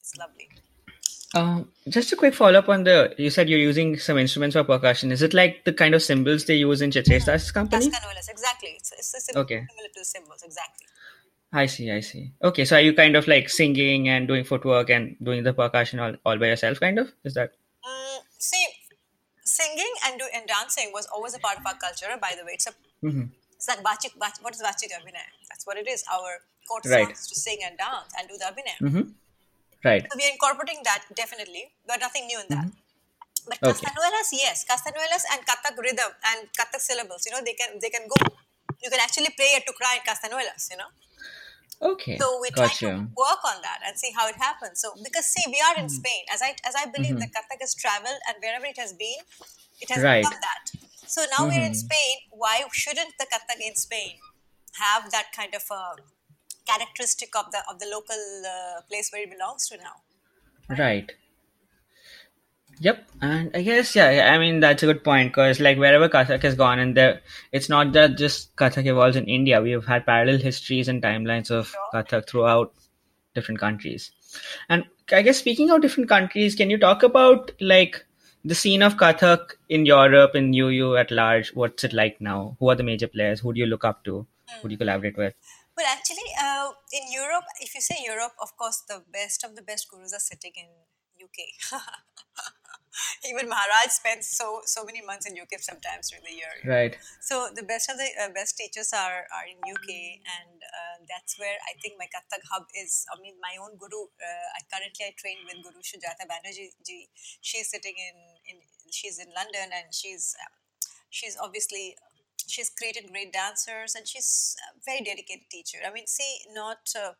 [0.00, 0.48] It's lovely
[1.34, 3.14] um, just a quick follow up on the.
[3.18, 5.12] You said you're using some instruments for percussion.
[5.12, 7.86] Is it like the kind of cymbals they use in Chitresh Das's company?
[7.86, 8.70] Castañuelas, exactly.
[8.76, 9.66] It's, it's similar, okay.
[9.70, 10.86] similar to the cymbals, exactly.
[11.52, 12.32] I see, I see.
[12.42, 16.00] Okay, so are you kind of like singing and doing footwork and doing the percussion
[16.00, 17.12] all, all by yourself, kind of?
[17.22, 17.52] Is that?
[17.86, 18.66] Mm, see,
[19.44, 22.06] singing and do, and dancing was always a part of our culture.
[22.20, 22.72] By the way, it's a
[23.06, 23.26] mm-hmm.
[23.54, 25.30] it's like bachik, bach, what is bachik abhinay?
[25.48, 26.02] That's what it is.
[26.12, 27.06] Our court Right.
[27.06, 28.88] songs to sing and dance and do the abhinay.
[28.88, 29.10] Mm-hmm.
[29.84, 30.06] Right.
[30.10, 32.68] So we are incorporating that definitely, but nothing new in that.
[33.48, 33.66] But Mm-hmm.
[33.66, 33.86] Okay.
[33.86, 38.08] castañuelas, yes, castañuelas and kathak rhythm and kathak syllables, you know, they can they can
[38.08, 38.18] go.
[38.82, 40.90] You can actually play a tukra in castañuelas, you know.
[41.82, 42.18] Okay.
[42.18, 44.80] So we're trying to work on that and see how it happens.
[44.80, 45.98] So because see, we are in Mm-hmm.
[46.00, 49.20] Spain, as I as I believe that Kathak has traveled and wherever it has been,
[49.80, 50.22] it has Right.
[50.22, 50.64] become that.
[51.06, 51.84] So now we're in Mhm.
[51.86, 52.16] Spain.
[52.30, 54.18] Why shouldn't the Kathak in Spain
[54.80, 55.96] have that kind of a
[56.66, 59.96] characteristic of the of the local uh, place where it belongs to now?
[60.78, 61.12] Right.
[62.80, 66.42] Yep, and I guess yeah, I mean that's a good point because like wherever Kathak
[66.42, 67.20] has gone, and there,
[67.52, 69.62] it's not that just Kathak evolves in India.
[69.62, 71.80] We have had parallel histories and timelines of Sure.
[71.94, 72.74] Kathak throughout
[73.34, 74.10] different countries.
[74.68, 78.04] And I guess speaking of different countries, can you talk about like
[78.44, 81.54] the scene of Kathak in Europe and UU at large?
[81.54, 82.56] What's it like now?
[82.58, 83.40] Who are the major players?
[83.40, 84.26] Who do you look up to?
[84.62, 85.34] Who do you collaborate with?
[85.76, 89.62] Well, actually, uh, in Europe, if you say Europe, of course, the best of the
[89.62, 90.68] best gurus are sitting in
[91.18, 91.82] UK.
[93.28, 96.54] even Maharaj spends so so many months in UK sometimes during the year.
[96.62, 96.96] Right.
[97.20, 101.38] So the best of the uh, best teachers are are in UK, and uh, that's
[101.38, 103.04] where I think my Kathak hub is.
[103.10, 104.10] I mean, my own guru.
[104.18, 106.70] Uh, I currently I train with Guru Sujata Banerjee.
[107.40, 108.16] She's sitting in
[108.46, 108.56] in
[108.90, 110.54] she's in London, and she's um,
[111.10, 111.96] she's obviously
[112.46, 115.78] she's created great dancers, and she's a very dedicated teacher.
[115.86, 116.90] I mean, see, not.
[116.96, 117.12] Uh,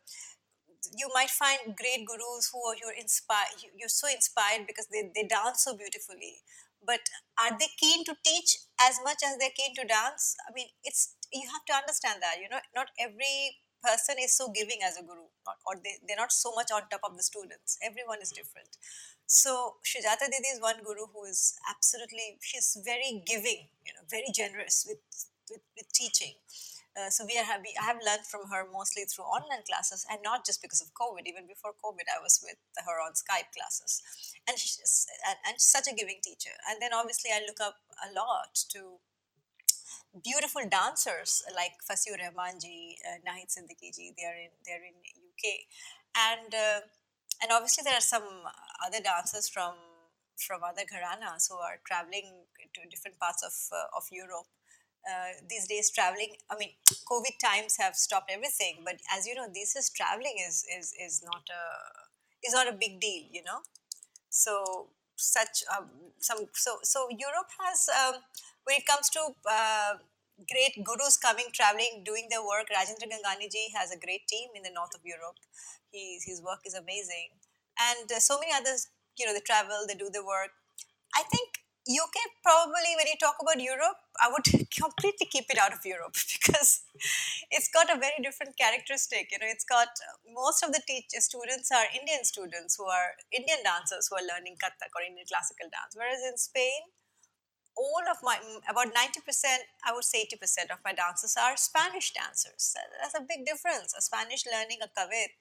[0.93, 5.25] you might find great gurus who are you're inspired you're so inspired because they, they
[5.25, 6.41] dance so beautifully
[6.85, 6.99] but
[7.41, 11.15] are they keen to teach as much as they're keen to dance i mean it's
[11.33, 15.03] you have to understand that you know not every person is so giving as a
[15.03, 18.31] guru not, or they, they're not so much on top of the students everyone is
[18.31, 18.77] different
[19.27, 24.31] so Sujata Didi is one guru who is absolutely she's very giving you know very
[24.33, 25.03] generous with
[25.49, 26.33] with, with teaching
[26.95, 27.75] uh, so we are happy.
[27.75, 31.27] I have learned from her mostly through online classes, and not just because of COVID.
[31.27, 33.99] Even before COVID, I was with her on Skype classes,
[34.47, 36.55] and she's and, and such a giving teacher.
[36.69, 39.03] And then obviously, I look up a lot to
[40.23, 44.95] beautiful dancers like Fasih ur Rehmanji, uh, Nahid Siddiqui They are in they are in
[45.31, 45.45] UK,
[46.29, 46.81] and uh,
[47.41, 48.27] and obviously there are some
[48.85, 49.75] other dancers from
[50.37, 54.47] from other gharanas who are traveling to different parts of uh, of Europe.
[55.05, 56.71] Uh, these days traveling i mean
[57.07, 61.21] covid times have stopped everything but as you know this is traveling is is is
[61.23, 61.63] not a
[62.43, 63.59] is not a big deal you know?
[64.29, 68.15] So such um, some so so europe has um,
[68.65, 69.21] when it comes to
[69.57, 69.93] uh,
[70.51, 74.63] great gurus coming traveling doing their work rajendra gangani ji has a great team in
[74.67, 75.39] the north of europe
[75.91, 77.29] he, his work is amazing
[77.89, 78.81] and uh, so many others
[79.19, 80.51] you know they travel they do their work
[81.21, 85.71] i think UK probably when you talk about Europe, I would completely keep it out
[85.71, 86.81] of Europe because
[87.51, 89.29] it's got a very different characteristic.
[89.31, 89.93] You know, it's got
[90.33, 94.57] most of the teacher students are Indian students who are Indian dancers who are learning
[94.57, 95.93] Kathak or Indian classical dance.
[95.93, 96.89] Whereas in Spain,
[97.77, 98.37] all of my
[98.69, 98.93] about 90%
[99.85, 104.01] i would say 80% of my dancers are spanish dancers that's a big difference a
[104.01, 105.35] spanish learning a kavit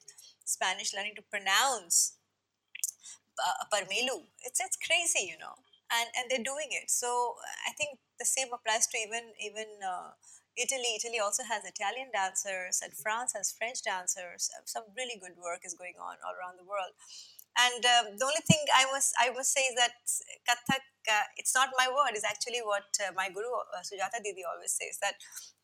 [0.45, 2.17] spanish learning to pronounce
[3.39, 5.57] uh, parmelu it's it's crazy you know
[5.93, 6.91] and and they're doing it.
[6.91, 7.37] So
[7.69, 10.17] I think the same applies to even even uh,
[10.57, 10.97] Italy.
[10.97, 14.51] Italy also has Italian dancers, and France has French dancers.
[14.65, 16.95] Some really good work is going on all around the world.
[17.55, 19.95] And um, the only thing I must I must say is that
[20.43, 22.19] Kathak, uh, it's not my word.
[22.19, 25.15] It's actually what uh, my guru uh, Sujata Didi always says that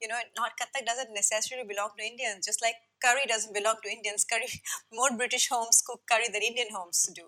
[0.00, 2.46] you know not Kathak doesn't necessarily belong to Indians.
[2.46, 4.24] Just like curry doesn't belong to Indians.
[4.24, 4.46] Curry
[4.94, 7.26] more British homes cook curry than Indian homes do.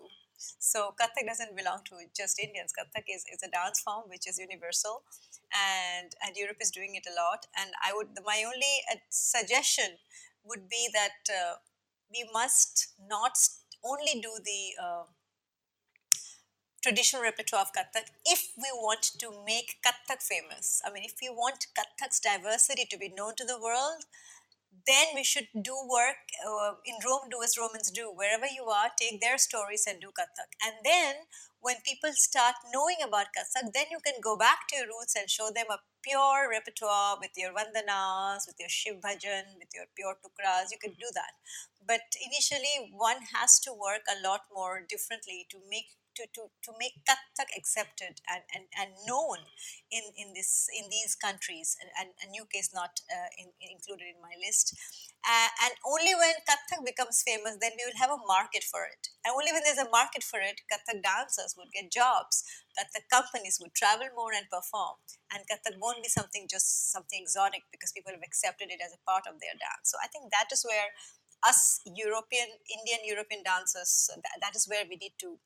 [0.58, 2.70] So Kathak doesn't belong to just Indians.
[2.70, 5.02] Kathak is, is a dance form which is universal,
[5.50, 7.46] and and Europe is doing it a lot.
[7.58, 9.98] And I would my only uh, suggestion
[10.44, 11.54] would be that uh,
[12.12, 13.34] we must not
[13.84, 15.04] only do the uh,
[16.82, 20.82] traditional repertoire of Kathak if we want to make Kathak famous.
[20.84, 24.04] I mean, if we want Kathak's diversity to be known to the world,
[24.86, 28.10] then we should do work uh, in Rome, do as Romans do.
[28.10, 30.50] Wherever you are, take their stories and do Kathak.
[30.64, 31.14] And then
[31.60, 35.30] when people start knowing about Kathak, then you can go back to your roots and
[35.30, 40.16] show them a pure repertoire with your vandanas, with your Shiv bhajan, with your pure
[40.18, 40.72] tukras.
[40.72, 41.38] You can do that.
[41.86, 46.70] But initially, one has to work a lot more differently to make to, to, to
[46.78, 49.48] make Kathak accepted and, and, and known
[49.90, 51.76] in, in this in these countries.
[51.80, 54.72] And, and, UK is not uh, in, included in my list.
[55.22, 59.12] Uh, and only when Kathak becomes famous then we will have a market for it.
[59.24, 62.44] And only when there's a market for it Kathak dancers would get jobs.
[62.76, 64.96] Kathak companies would travel more and perform.
[65.32, 69.04] And Kathak won't be something just something exotic because people have accepted it as a
[69.08, 69.92] part of their dance.
[69.92, 70.92] So I think that is where
[71.44, 75.38] us European Indian European dancers that, that is where we need to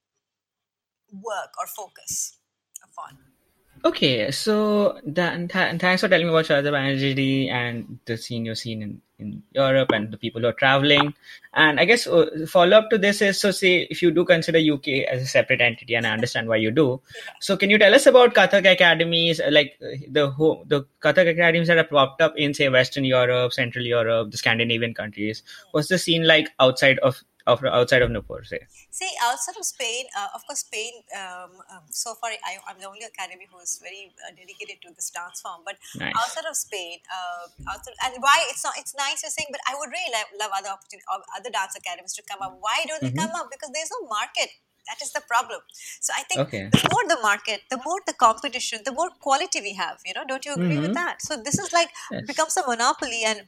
[1.13, 2.39] work or focus
[2.83, 3.36] upon.
[3.85, 9.01] Okay, so th- th- thanks for telling me about Shraddha Banerjee and the scene in,
[9.19, 11.15] in Europe and the people who are traveling.
[11.55, 14.59] And I guess uh, follow up to this is so say if you do consider
[14.59, 17.01] UK as a separate entity, and I understand why you do.
[17.41, 21.29] So can you tell us about Kathak academies, uh, like uh, the ho- the Kathak
[21.29, 25.43] academies that have popped up in say Western Europe, Central Europe, the Scandinavian countries?
[25.71, 28.61] What's the scene like outside of of outside of Nupur, say?
[28.91, 30.93] See, outside of Spain, uh, of course, Spain.
[31.15, 34.95] Um, um, so far, I, am the only academy who is very uh, dedicated to
[34.95, 35.63] this dance form.
[35.65, 36.13] But nice.
[36.19, 39.79] outside of Spain, uh, outside, and why it's not it's nice you're saying, but I
[39.79, 42.59] would really love, love other opportunity, other dance academies to come up.
[42.61, 43.15] Why don't mm-hmm.
[43.15, 43.49] they come up?
[43.51, 44.51] Because there's no market.
[44.87, 45.61] That is the problem.
[46.01, 46.69] So I think okay.
[46.71, 49.99] the more the market, the more the competition, the more quality we have.
[50.07, 50.83] You know, don't you agree mm-hmm.
[50.83, 51.23] with that?
[51.23, 52.23] So this is like yes.
[52.27, 53.43] becomes a monopoly and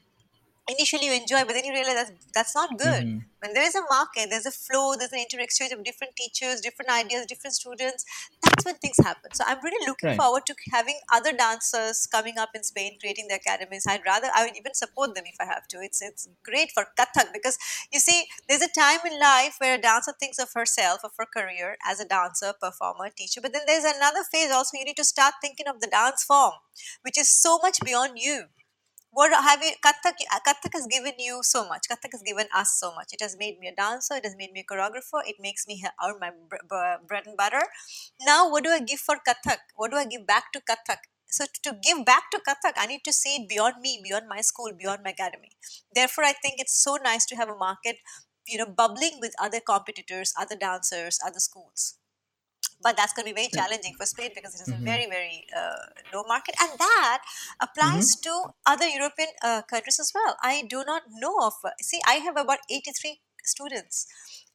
[0.68, 3.04] initially you enjoy but then you realize that's, that's not good.
[3.04, 3.18] Mm-hmm.
[3.42, 6.90] when there is a market there's a flow there's an inter-exchange of different teachers different
[6.90, 8.04] ideas different students
[8.42, 9.30] that's when things happen.
[9.32, 10.16] So i'm really looking Right.
[10.16, 13.84] forward to having other dancers coming up in spain creating their academies.
[13.88, 15.78] I'd rather i would even support them if i have to.
[15.82, 17.58] It's it's great for kathak because
[17.92, 21.26] you see there's a time in life where a dancer thinks of herself of her
[21.36, 24.76] career as a dancer performer teacher but then there's another phase also.
[24.78, 26.52] You need to start thinking of the dance form
[27.02, 28.44] which is so much beyond you
[29.18, 31.86] what have you Kathak, Kathak has given you so much.
[31.90, 33.08] Kathak has given us so much.
[33.12, 34.14] It has made me a dancer.
[34.14, 35.22] It has made me a choreographer.
[35.26, 37.62] It makes me earn my br- br- bread and butter.
[38.24, 39.58] Now what do i give for Kathak?
[39.76, 40.98] What do i give back to Kathak?
[41.26, 44.40] So to give back to Kathak i need to see it beyond me beyond my
[44.40, 45.50] school beyond my academy.
[45.94, 47.96] Therefore i think it's so nice to have a market
[48.46, 51.97] you know bubbling with other competitors other dancers other schools
[52.82, 55.44] but that's going to be very challenging for Spain because it is a very, very
[55.56, 57.22] uh, low market, and that
[57.60, 60.36] applies to other European uh, countries as well.
[60.42, 61.54] I do not know of.
[61.82, 64.06] See, I have about eighty-three students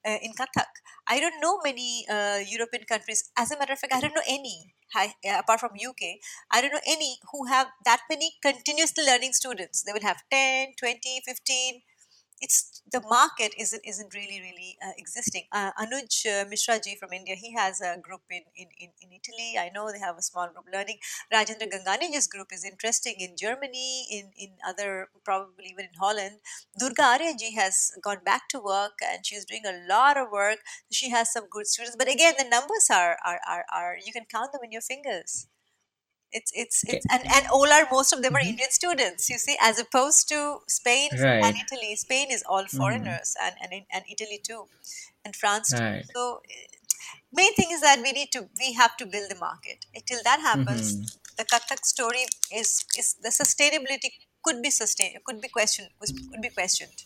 [0.06, 0.72] uh, in Kathak.
[1.08, 3.30] I don't know many uh, European countries.
[3.38, 4.74] As a matter of fact, I don't know any.
[4.94, 6.22] Hi, uh, apart from UK,
[6.52, 9.82] I don't know any who have that many continuously learning students.
[9.82, 11.82] They will have 10, 20, 15
[12.44, 15.46] it's the market isn't isn't really really uh, existing.
[15.52, 19.10] Uh, Anuj uh, Mishra ji from India, he has a group in, in, in, in
[19.20, 19.50] Italy.
[19.58, 21.00] I know they have a small group learning.
[21.34, 26.40] Rajendra Gangani's group is interesting in Germany, in, in other probably even in Holland.
[26.78, 30.60] Durga Arya ji has gone back to work and she's doing a lot of work.
[30.92, 34.26] She has some good students, but again, the numbers are are, are, are you can
[34.26, 35.48] count them in your fingers.
[36.34, 36.98] It's it's Okay.
[36.98, 40.28] it's and, and all are most of them are Indian students, you see, as opposed
[40.30, 41.10] to Spain
[41.48, 41.96] and Italy.
[41.96, 44.64] Spain is all foreigners and, and and Italy too.
[45.26, 45.84] And France too.
[45.84, 46.06] Right.
[46.14, 46.68] So eh,
[47.32, 49.86] main thing is that we need to we have to build the market.
[49.96, 54.12] Until that happens, the Kathak story is is the sustainability
[54.44, 55.90] could be sustained could be questioned
[56.32, 57.04] could be questioned.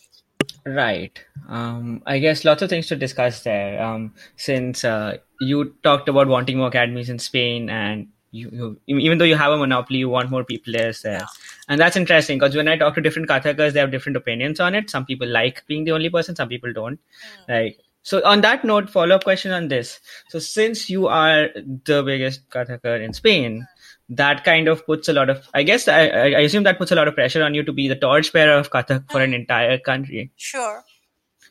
[0.66, 1.18] Right.
[1.48, 3.82] Um, I guess lots of things to discuss there.
[3.82, 9.18] Um, since uh, you talked about wanting more academies in Spain, and you, you even
[9.18, 11.26] though you have a monopoly, you want more people players there,
[11.68, 14.74] and that's interesting because when I talk to different Kathakars, they have different opinions on
[14.74, 14.90] it.
[14.90, 16.98] Some people like being the only person, some people don't.
[17.46, 17.52] Hmm.
[17.52, 18.24] Like so.
[18.24, 20.00] On that note, follow up question on this.
[20.28, 23.66] So since you are the biggest Kathakar in Spain.
[24.10, 26.90] That kind of puts a lot of, I guess, I, I I assume that puts
[26.90, 29.34] a lot of pressure on you to be the torchbearer of Kathak for an hmm.
[29.34, 30.30] entire country.
[30.36, 30.82] Sure.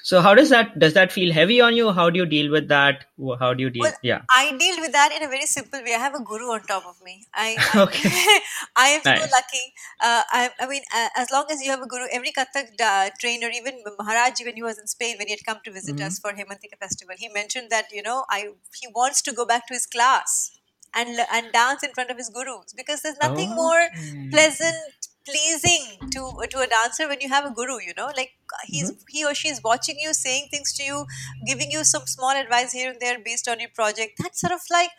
[0.10, 1.92] So how does that does that feel heavy on you?
[1.96, 3.02] How do you deal with that?
[3.40, 3.88] How do you deal?
[3.88, 4.22] Well, yeah.
[4.34, 5.96] I deal with that in a very simple way.
[5.96, 7.16] I have a guru on top of me.
[7.34, 8.12] I, I, Okay.
[8.84, 9.66] I am so lucky.
[10.00, 13.10] Uh, I, I mean, uh, as long as you have a guru, every Kathak uh,
[13.20, 16.20] trainer, even Maharaji, when he was in Spain, when he had come to visit us
[16.20, 18.40] for Hemantika festival, he mentioned that you know, I
[18.82, 20.58] he wants to go back to his class
[20.96, 23.84] and and dance in front of his gurus because there's nothing more
[24.32, 24.97] pleasant
[25.30, 28.10] pleasing to to a dancer when you have a guru you know?
[28.16, 28.32] Like
[28.66, 29.02] he's mm-hmm.
[29.10, 31.06] he or she is watching you saying things to you
[31.46, 34.20] giving you some small advice here and there based on your project.
[34.22, 34.92] That's sort of like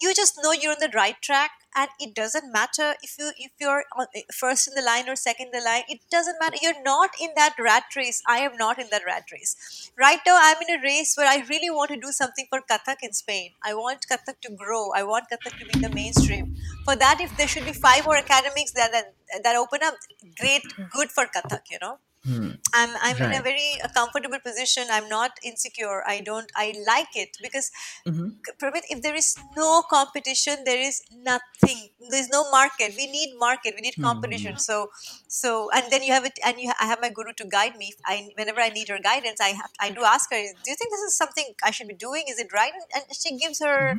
[0.00, 3.52] you just know you're on the right track and it doesn't matter if you if
[3.60, 3.84] you're
[4.14, 6.56] eh, first in the line or second in the line it doesn't matter.
[6.60, 8.22] You're not in that rat race.
[8.26, 9.90] I am not in that rat race.
[9.98, 13.02] Right now i'm in a race where i really want to do something for kathak
[13.02, 13.50] in spain.
[13.62, 14.90] I want kathak to grow.
[14.94, 16.56] I want kathak to be the mainstream.
[16.84, 19.94] For that if there should be five more academics that that, that open up
[20.40, 22.48] great good for kathak you know Hmm.
[22.72, 24.84] I'm I'm in a very uh, comfortable position.
[24.90, 26.02] I'm not insecure.
[26.06, 26.50] I don't.
[26.56, 27.70] I like it because,
[28.06, 28.36] Mhm.
[28.60, 31.90] Pravit, if there is no competition, there is nothing.
[32.10, 32.94] There's no market.
[32.96, 33.74] We need market.
[33.76, 34.56] We need competition.
[34.58, 34.90] So,
[35.28, 37.92] so and then you have it, and you I have my guru to guide me.
[38.06, 40.40] I whenever I need her guidance, I have I do ask her.
[40.64, 42.24] Do you think this is something I should be doing?
[42.28, 42.72] Is it right?
[42.94, 43.96] And, she gives her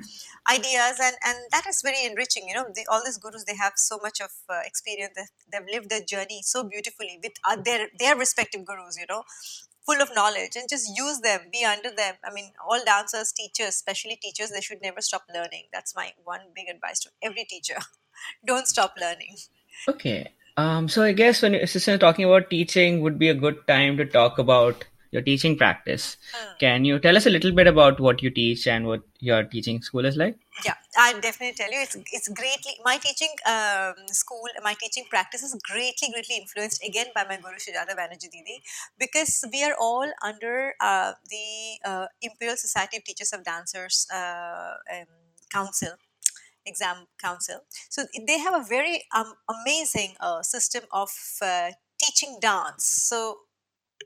[0.50, 2.48] ideas, and and that is very enriching.
[2.48, 5.14] You know, the, all these gurus they have so much of uh, experience.
[5.16, 8.98] They, they've lived their journey so beautifully with uh, their their respective gurus.
[9.00, 9.24] You know,
[9.86, 11.42] full of knowledge, and just use them.
[11.52, 12.16] Be under them.
[12.24, 15.66] I mean, all dancers, teachers, especially teachers, they should never stop learning.
[15.72, 17.78] That's my one big advice to every teacher.
[18.46, 19.36] Don't stop learning.
[19.88, 20.32] Okay.
[20.58, 20.88] Um.
[20.88, 24.40] So I guess when you're talking about teaching, would be a good time to talk
[24.40, 24.86] about
[25.16, 26.18] your teaching practice.
[26.60, 29.82] Can you tell us a little bit about what you teach and what your teaching
[29.82, 30.38] school is like?
[30.66, 35.44] Yeah, I definitely tell you, it's it's greatly my teaching um, school, my teaching practice
[35.48, 38.58] is greatly, greatly influenced again by my guru Sujata Banerjee Didi,
[39.00, 44.74] because we are all under uh, the uh, Imperial Society of Teachers of Dancers uh,
[44.96, 45.14] um,
[45.52, 45.96] Council
[46.68, 47.60] exam council
[47.90, 51.12] so they have a very um, amazing uh, system of
[51.42, 51.70] uh,
[52.02, 53.38] teaching dance so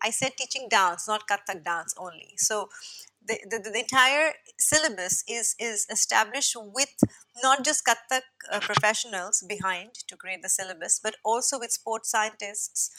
[0.02, 2.34] I said teaching dance, not Kathak dance only.
[2.38, 2.70] So
[3.26, 6.94] the, the, the entire syllabus is is established with
[7.44, 12.92] not just Kathak uh, professionals behind to create the syllabus, but also with sports scientists,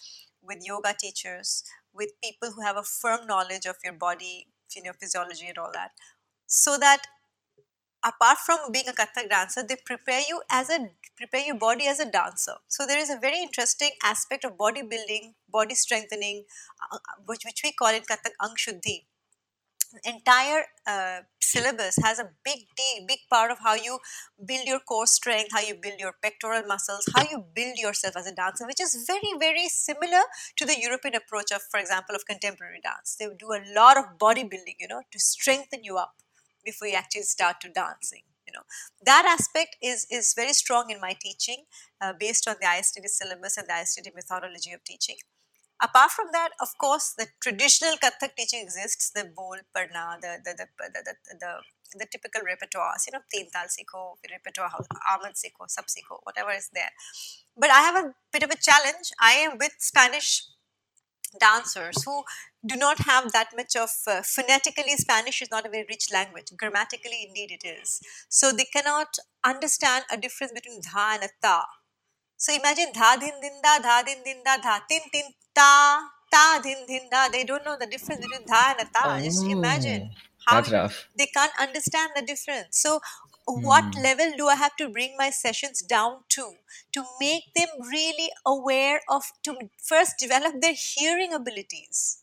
[0.42, 4.92] with yoga teachers, with people who have a firm knowledge of your body, you know,
[4.92, 5.90] physiology and all that,
[6.46, 7.02] so that
[8.04, 12.00] apart from being a Kathak dancer, they prepare you as a prepare your body as
[12.00, 12.54] a dancer.
[12.68, 16.44] So there is a very interesting aspect of bodybuilding, body strengthening,
[16.92, 19.04] uh, uh which, which we call in Kathak Ang Shuddhi.
[20.04, 23.98] Entire uh, syllabus has a big D, big part of how you
[24.46, 28.24] build your core strength, how you build your pectoral muscles, how you build yourself as
[28.28, 30.22] a dancer, which is very, very similar
[30.56, 33.16] to the European approach of, for example, of contemporary dance.
[33.18, 36.14] They do a lot of bodybuilding, you know, to strengthen you up
[36.64, 38.64] before you actually start to dancing you know
[39.10, 41.64] that aspect is is very strong in my teaching
[42.00, 45.16] uh, based on the ISTD syllabus and the ISTD methodology of teaching
[45.82, 50.54] apart from that of course the traditional kathak teaching exists the bol parna the the
[50.60, 51.52] the, the, the, the
[51.98, 54.70] the typical repertoires, you know, Teen Tal Sikho, repertoire,
[55.10, 56.90] Ahmed Sikho, Sab Sikho, whatever is there.
[57.56, 59.10] But I have a bit of a challenge.
[59.20, 60.44] I am with Spanish
[61.38, 62.24] dancers who
[62.66, 66.52] do not have that much of uh, phonetically spanish is not a very rich language.
[66.56, 68.00] Grammatically indeed it is.
[68.28, 71.66] So they cannot understand a difference between dha and a ta.
[72.36, 75.70] So imagine dha din din da dha din din da dha tin tin ta
[76.32, 77.28] ta din din da.
[77.28, 79.02] They don't know the difference between dha and a ta.
[79.10, 80.02] Oh, just imagine
[80.46, 80.60] how
[81.18, 82.80] they can't understand the difference.
[82.84, 83.00] So
[83.46, 84.02] what mm.
[84.02, 86.54] level do I have to bring my sessions down to
[86.92, 92.22] to make them really aware of to first develop their hearing abilities?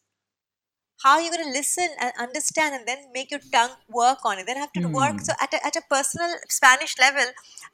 [1.03, 4.39] How are you going to listen and understand and then make your tongue work on
[4.39, 4.47] it?
[4.47, 4.93] Then I have to mm.
[4.93, 5.21] work.
[5.21, 7.23] So at a, at a personal Spanish level,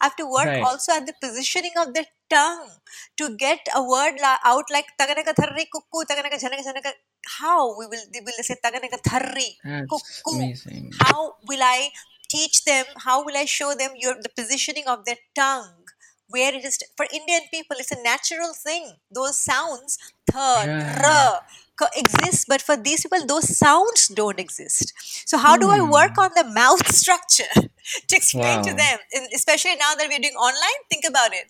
[0.02, 0.62] I have to work right.
[0.62, 2.68] also at the positioning of the tongue
[3.18, 6.92] to get a word la- out like taganaka tharri kukku, taganaka janaka janaka.
[7.40, 9.56] How we will, they will say taganaka tharri
[9.88, 10.92] kukku.
[11.00, 11.92] How will I
[12.36, 15.84] teach them how will i show them your the positioning of their tongue
[16.36, 18.86] where it is for indian people it's a natural thing.
[19.18, 19.98] Those sounds
[20.32, 21.42] th r
[22.02, 24.94] exist but for these people those sounds don't exist.
[25.30, 25.92] So how do i hmm.
[25.98, 27.54] work on the mouth structure
[28.10, 28.68] to explain wow.
[28.70, 28.98] to them?
[29.16, 31.48] And especially now that we're doing online think about it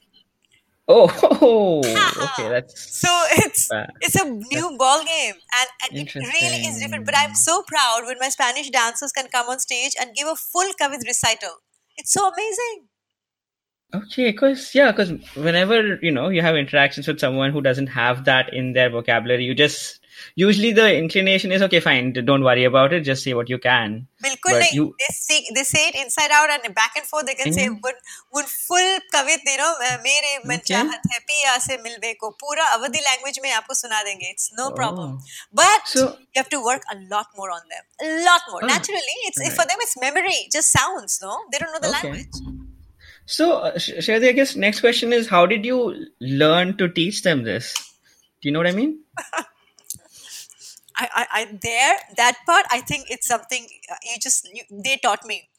[0.86, 3.70] Oh, okay, that's so it's
[4.02, 7.06] it's a new ball game, and, and it really is different.
[7.06, 10.36] But I'm so proud when my Spanish dancers can come on stage and give a
[10.36, 11.62] full Kavit recital.
[11.96, 12.88] It's so amazing.
[13.94, 18.26] Okay, because yeah, because whenever you know you have interactions with someone who doesn't have
[18.26, 20.03] that in their vocabulary, you just
[20.36, 24.08] usually the inclination is okay fine don't worry about it just say what you can.
[24.24, 27.26] Bilkul you, they, see, they say it inside out and back and forth.
[27.26, 27.96] They can say would
[28.34, 33.04] would full kavit you know mere man chahat hai piya se milve ko pura avadi
[33.10, 34.28] language mein aapko suna denge.
[34.32, 34.72] It's no oh.
[34.72, 35.20] problem.
[35.52, 37.84] But so, you have to work a lot more on them.
[38.10, 38.64] A lot more.
[38.64, 39.52] Oh, naturally it's right.
[39.52, 41.38] for them it's memory just sounds no?
[41.52, 42.10] They don't know the okay.
[42.10, 42.62] language.
[43.26, 47.44] So, uh, Shadi, I guess next question is how did you learn to teach them
[47.44, 47.74] this?
[48.42, 49.00] Do you know what I mean?
[51.04, 54.98] I, I, I there that part I think it's something uh, you just you, they
[54.98, 55.50] taught me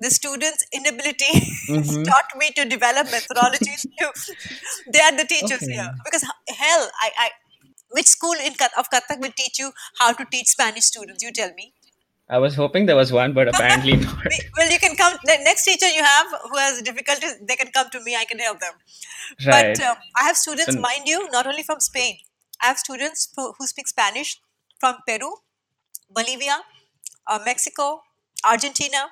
[0.00, 1.32] the students' inability
[1.68, 2.02] mm-hmm.
[2.02, 3.86] taught me to develop methodologies.
[4.92, 5.72] they are the teachers okay.
[5.72, 6.22] here because
[6.62, 7.30] hell, I, I
[7.90, 11.22] which school in of Kathak will teach you how to teach Spanish students?
[11.22, 11.72] You tell me.
[12.28, 14.26] I was hoping there was one, but apparently not.
[14.56, 15.18] well, you can come.
[15.24, 18.16] The next teacher you have who has difficulties, they can come to me.
[18.16, 18.72] I can help them.
[19.46, 19.76] Right.
[19.76, 22.16] But um, I have students, so, mind you, not only from Spain.
[22.62, 24.40] I have students who, who speak Spanish
[24.82, 25.32] from Peru,
[26.18, 26.58] Bolivia,
[27.28, 28.02] uh, Mexico,
[28.52, 29.02] Argentina.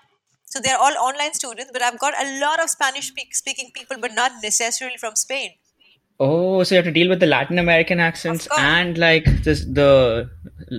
[0.45, 4.15] So they're all online students, but I've got a lot of Spanish speaking people, but
[4.21, 5.53] not necessarily from Spain.
[6.19, 10.29] Oh, so you have to deal with the Latin American accents and like this, the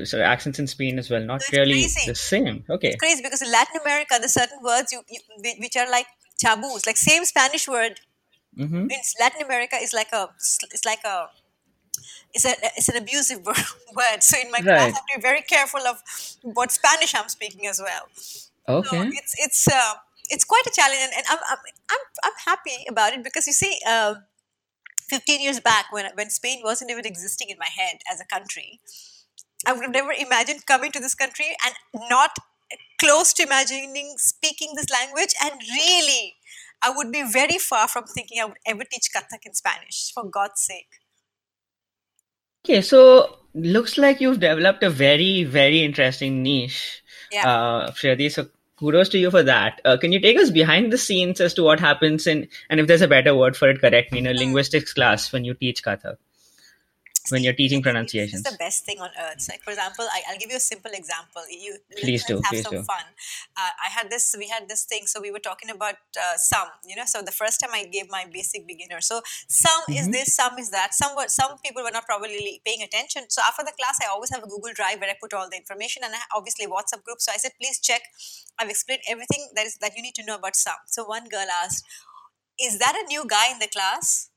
[0.03, 1.23] sorry, accents in Spain as well.
[1.31, 2.05] Not really crazy.
[2.05, 2.63] the same.
[2.69, 2.89] Okay.
[2.89, 6.05] It's crazy because in Latin America, there's certain words you, you which are like
[6.37, 8.01] taboos, like same Spanish word
[8.55, 8.91] mm-hmm.
[8.95, 10.29] in Latin America is like a
[10.75, 11.29] it's like a
[12.33, 14.21] it's, a, it's an abusive word.
[14.21, 14.65] So in my right.
[14.65, 16.01] class, I have to be very careful of
[16.43, 18.07] what Spanish I'm speaking as well.
[18.67, 18.87] Okay.
[18.89, 19.93] So it's it's uh,
[20.29, 21.57] it's quite a challenge, and, and I'm, I'm
[21.91, 24.15] I'm I'm happy about it because you see, uh,
[25.09, 28.79] 15 years back when when Spain wasn't even existing in my head as a country,
[29.65, 31.75] I would have never imagined coming to this country and
[32.09, 32.37] not
[32.99, 36.35] close to imagining speaking this language, and really.
[36.83, 40.23] I would be very far from thinking I would ever teach Kathak in Spanish, for
[40.23, 41.00] God's sake.
[42.63, 47.49] Okay, so looks like you've developed a very, very interesting niche, yeah.
[47.49, 47.91] uh.
[47.93, 48.47] So
[48.77, 49.81] kudos to you for that.
[49.83, 52.87] Uh, can you take us behind the scenes as to what happens in, and if
[52.87, 55.83] there's a better word for it, correct me, in a linguistics class when you teach
[55.83, 56.17] Kathak?
[57.29, 59.45] When you're teaching pronunciation, It's the best thing on earth.
[59.49, 61.43] Like for example, I, I'll give you a simple example.
[61.49, 62.83] You Please do, have please some do.
[62.83, 63.03] fun.
[63.55, 64.35] Uh, I had this.
[64.37, 65.05] We had this thing.
[65.05, 66.67] So we were talking about uh, sum.
[66.85, 69.01] You know, so the first time I gave my basic beginner.
[69.01, 70.11] So sum is Mm-hmm.
[70.11, 70.93] this, sum is that.
[70.93, 73.23] Some were, some people were not probably paying attention.
[73.29, 75.57] So after the class, I always have a Google Drive where I put all the
[75.57, 77.21] information, and I obviously WhatsApp group.
[77.21, 78.01] So I said, please check.
[78.57, 80.73] I've explained everything that is that you need to know about sum.
[80.87, 81.85] So one girl asked,
[82.59, 84.30] "Is that a new guy in the class?"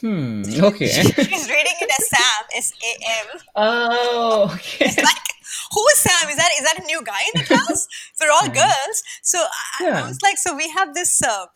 [0.00, 0.42] Hmm.
[0.68, 0.88] Okay.
[0.88, 2.92] She's reading it as Sam, S A
[3.34, 3.40] M.
[3.56, 4.50] oh.
[4.54, 4.86] Okay.
[4.86, 5.24] It's like
[5.72, 6.28] who is Sam?
[6.30, 7.88] Is that is that a new guy in the class?
[8.20, 9.38] We're all girls, so
[9.80, 11.46] I, I was like, so we have this uh,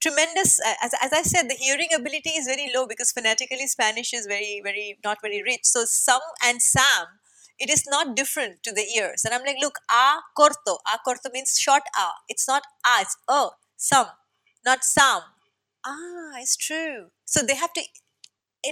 [0.00, 0.60] tremendous.
[0.60, 4.26] Uh, as, as I said, the hearing ability is very low because phonetically Spanish is
[4.26, 5.64] very very not very rich.
[5.64, 7.06] So some and Sam,
[7.58, 9.24] it is not different to the ears.
[9.24, 12.08] And I'm like, look, a corto, a corto means short a.
[12.28, 13.48] It's not a, it's a.
[13.76, 14.06] Some,
[14.64, 15.20] not Sam.
[15.86, 17.12] Ah, it's true.
[17.24, 17.82] So they have to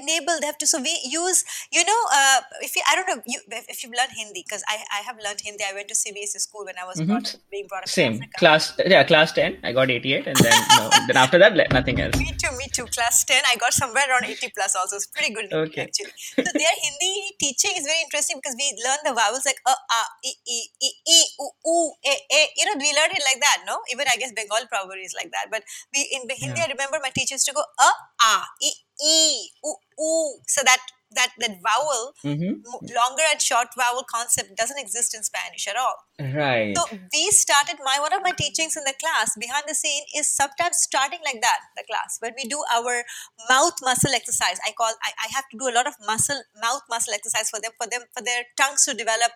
[0.00, 3.20] enable they have to so we use you know uh, if you i don't know
[3.34, 3.40] you
[3.74, 6.64] if you've learned hindi because I, I have learned hindi i went to cbse school
[6.70, 8.72] when i was brought, being brought up Same class.
[8.92, 9.58] Yeah, class ten.
[9.62, 12.16] I got eighty-eight, and then no, then after that, nothing else.
[12.22, 15.30] me too me too class 10 i got somewhere around 80 plus also it's pretty
[15.36, 15.82] good Okay.
[15.86, 16.12] actually
[16.46, 20.06] so their hindi teaching is very interesting because we learn the vowels like uh, ah,
[20.30, 22.40] e, e, e, e, oo, oo, e, e.
[22.58, 25.30] you know we learned it like that no even i guess bengal probably is like
[25.36, 25.62] that but
[25.94, 26.66] we in hindi Yeah.
[26.68, 27.96] i remember my teachers to go uh,
[28.30, 28.72] ah, e,
[29.02, 30.40] e, oo, oo.
[30.46, 30.78] so that
[31.14, 32.66] that that vowel Mm-hmm.
[32.90, 35.94] longer and short vowel concept doesn't exist in Spanish at all.
[36.18, 36.74] Right.
[36.76, 36.82] So
[37.12, 40.78] we started my one of my teachings in the class behind the scene is sometimes
[40.78, 43.04] starting like that the class when we do our
[43.48, 44.58] mouth muscle exercise.
[44.66, 47.60] I call I, I have to do a lot of muscle mouth muscle exercise for
[47.60, 49.32] them for them for their tongues to develop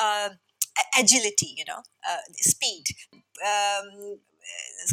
[0.00, 0.30] uh,
[0.98, 1.54] agility.
[1.56, 2.84] You know, uh, speed.
[3.14, 4.18] Um,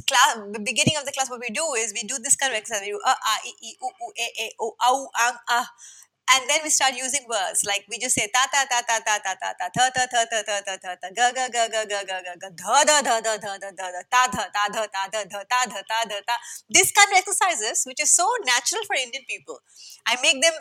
[0.08, 2.58] class the beginning of the class what we do is we do this kind of
[2.58, 5.68] exercise we do uh, ah, e, e, e, e, au, ang, ah.
[6.36, 9.18] and then we start using words like we just say ta ta ta ta ta
[9.24, 11.84] ta ta ta ta ta ta ta ta ta ta ta ga ga ga ga
[11.86, 14.84] ga ga ga ga dha dha dha dha dha dha dha ta dha ta dha
[14.88, 16.36] ta dha dha ta dha ta dha ta
[16.70, 19.60] this kind of exercises which is so natural for Indian people
[20.06, 20.54] I make them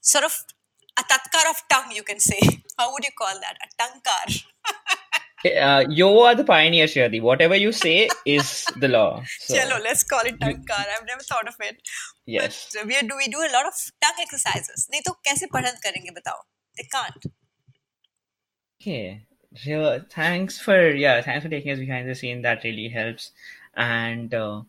[0.00, 0.34] sort of
[0.98, 2.40] a tatkar of tongue you can say
[2.78, 4.28] how would you call that a tangkar
[5.61, 7.21] uh, you are the pioneer, Shirdi.
[7.21, 9.23] Whatever you say is the law.
[9.39, 11.77] So, Chalo, let's call it tangkar I've never thought of it
[12.25, 12.71] yes.
[12.73, 16.11] but we do we do a lot of tongue exercises नहीं तो कैसे पढ़न करेंगे
[16.19, 16.39] बताओ
[16.79, 17.31] they can't
[18.81, 19.25] Okay.
[19.55, 22.41] So thanks for yeah, thanks for taking us behind the scene.
[22.41, 23.31] That really helps.
[23.75, 24.63] And uh,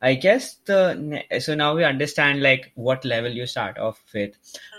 [0.00, 4.36] I guess the ne- so now we understand like what level you start off with.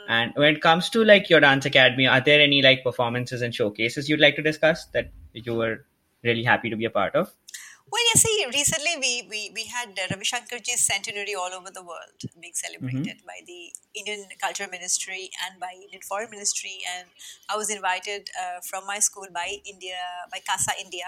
[0.08, 3.54] And when it comes to like your dance academy, are there any like performances and
[3.54, 5.85] showcases you'd like to discuss that you were
[6.23, 7.35] really happy to be a part of?
[7.91, 11.83] Well, you see, recently we, we, we had uh, Ravi Shankarji's centenary all over the
[11.83, 16.79] world being celebrated by the Indian Culture Ministry and by Indian Foreign Ministry.
[16.97, 17.09] And
[17.49, 20.01] I was invited uh, from my school by India,
[20.33, 21.05] by Casa India,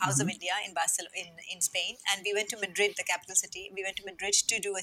[0.00, 1.96] House of India in Barcelona, in, in Spain.
[2.10, 3.70] And we went to Madrid, the capital city.
[3.74, 4.82] We went to Madrid to do a,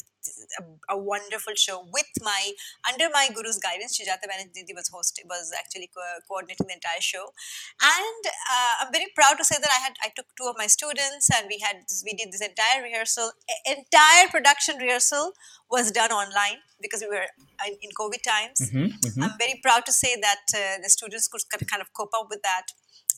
[0.60, 2.52] a, a wonderful show with my,
[2.92, 4.00] under my guru's guidance.
[4.00, 7.34] Sujata Banerjee was hosting, was actually co- coordinating the entire show.
[7.82, 10.68] And uh, I'm very proud to say that I had I took two of my
[10.68, 13.32] students and we had this, we did this entire rehearsal.
[13.66, 15.34] Entire production rehearsal
[15.70, 17.28] was done online because we were
[17.68, 18.58] in, in COVID times.
[18.60, 19.24] Mm-hmm.
[19.24, 22.42] I'm very proud to say that uh, the students could kind of cope up with
[22.44, 22.68] that.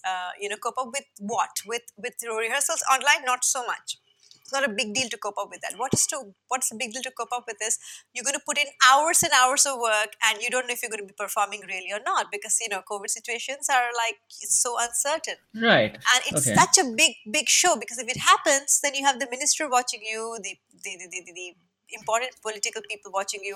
[0.06, 1.62] Uh, you know, cope up with what?
[1.66, 3.98] With with rehearsals online, not so much.
[4.42, 5.78] It's not a big deal to cope up with that.
[5.78, 7.80] What is to what's the big deal to cope up with is
[8.14, 10.82] you're going to put in hours and hours of work, and you don't know if
[10.84, 14.18] you're going to be performing really or not because you know COVID situations are like
[14.30, 15.94] so uncertain Right.
[15.96, 16.56] and it's Okay.
[16.56, 20.02] such a big big show because if it happens then you have the minister watching
[20.04, 21.56] you the the, the, the, the, the
[21.92, 23.56] important political people watching you.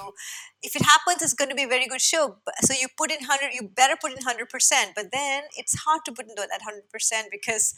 [0.61, 3.19] If it happens it's going to be a very good show so you put in
[3.19, 4.47] 100 you better put in 100%
[4.95, 7.73] but then it's hard to put in that 100% because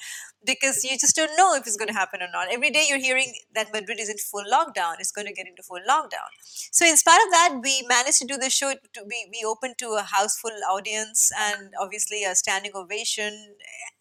[0.46, 2.48] because you just don't know if it's going to happen or not.
[2.52, 5.64] Every day you're hearing that madrid is in full lockdown it's going to get into
[5.64, 6.30] full lockdown.
[6.72, 9.76] So in spite of that we managed to do the show to be we opened
[9.80, 13.56] to a house full audience and obviously a standing ovation.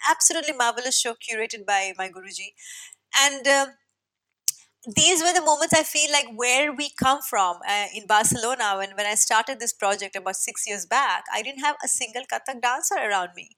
[0.08, 2.54] Absolutely marvelous show curated by my guruji.
[3.16, 3.68] And um
[4.86, 8.74] these were the moments I feel like where we come from uh, in Barcelona.
[8.76, 12.22] When, when I started this project about six years back, I didn't have a single
[12.22, 13.56] Kathak dancer around me.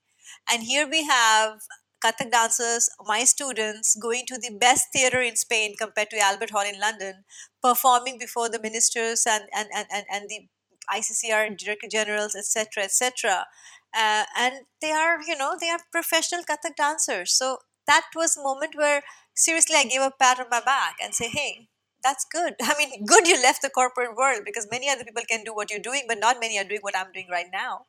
[0.50, 1.60] And here we have
[2.02, 6.64] Kathak dancers, my students, going to the best theater in Spain compared to Albert Hall
[6.66, 7.24] in London,
[7.62, 10.48] performing before the ministers and, and, and, and, and the
[10.90, 13.46] ICCR director generals, etc., etc.
[13.94, 17.32] Uh, and they are, you know, they are professional Kathak dancers.
[17.32, 19.02] So that was a moment where
[19.41, 21.68] seriously I gave a pat on my back and say, hey,
[22.03, 22.55] that's good.
[22.62, 25.70] I mean, good you left the corporate world because many other people can do what
[25.70, 27.86] you're doing, but not many are doing what I'm doing right now.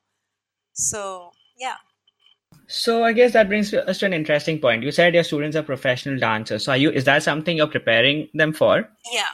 [0.74, 1.76] So, yeah.
[2.68, 4.84] So I guess that brings us to an interesting point.
[4.84, 6.66] You said your students are professional dancers.
[6.66, 6.90] So are you?
[6.90, 8.88] Is that something you're preparing them for?
[9.12, 9.28] Yeah.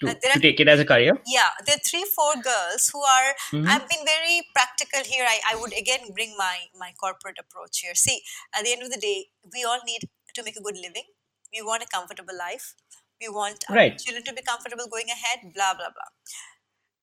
[0.00, 1.18] To, Uh, to take it as a career?
[1.26, 5.40] yeah there are three four girls who are hmm i've been very practical here I,
[5.50, 8.22] I would again bring my my corporate approach here see
[8.56, 9.18] at the end of the day
[9.52, 10.02] we all need
[10.36, 11.08] to make a good living
[11.54, 12.74] we want a comfortable life
[13.20, 13.98] we want our Right.
[13.98, 16.10] children to be comfortable going ahead blah blah blah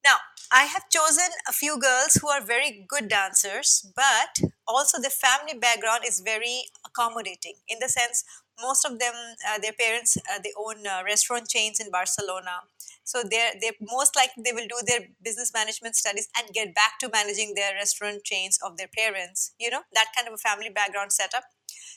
[0.04, 0.18] now,
[0.52, 5.58] I have chosen a few girls who are very good dancers, but also the family
[5.58, 8.24] background is very accommodating in the sense
[8.62, 9.14] most of them,
[9.48, 12.62] uh, their parents, uh, they own uh, restaurant chains in Barcelona.
[13.04, 17.00] So they're they most likely they will do their business management studies and get back
[17.00, 19.54] to managing their restaurant chains of their parents.
[19.60, 21.44] You know that kind of a family background setup.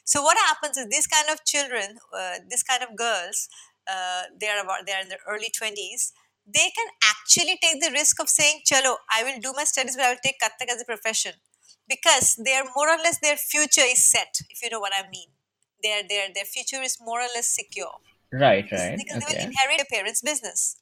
[0.04, 3.48] So what happens is these kind of children, uh, this kind of girls,
[3.86, 6.12] uh, they're about they're in their early twenties.
[6.46, 10.04] They can actually take the risk of saying, "Chalo, I will do my studies, but
[10.04, 11.34] I will take Kathak as a profession,"
[11.88, 14.40] because they're more or less their future is set.
[14.50, 15.28] If you know what I mean,
[15.82, 17.92] their their their future is more or less secure
[18.32, 19.00] Right, right.
[19.00, 20.76] because they will inherit their parents' business.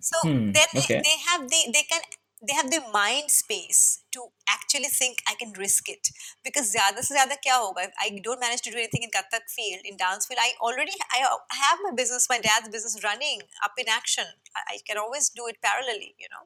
[0.00, 0.52] So Hmm.
[0.54, 1.02] then they, Okay.
[1.02, 2.02] they have the they can
[2.46, 6.08] they have the mind space to actually think I can risk it.
[6.44, 7.84] Because zyada se zyada kya hoga?
[7.88, 10.92] If I don't manage to do anything in Kathak field in dance field I already
[11.12, 14.24] I uh, have my business my dad's business running up in action.
[14.56, 16.44] I can always do it parallelly you know?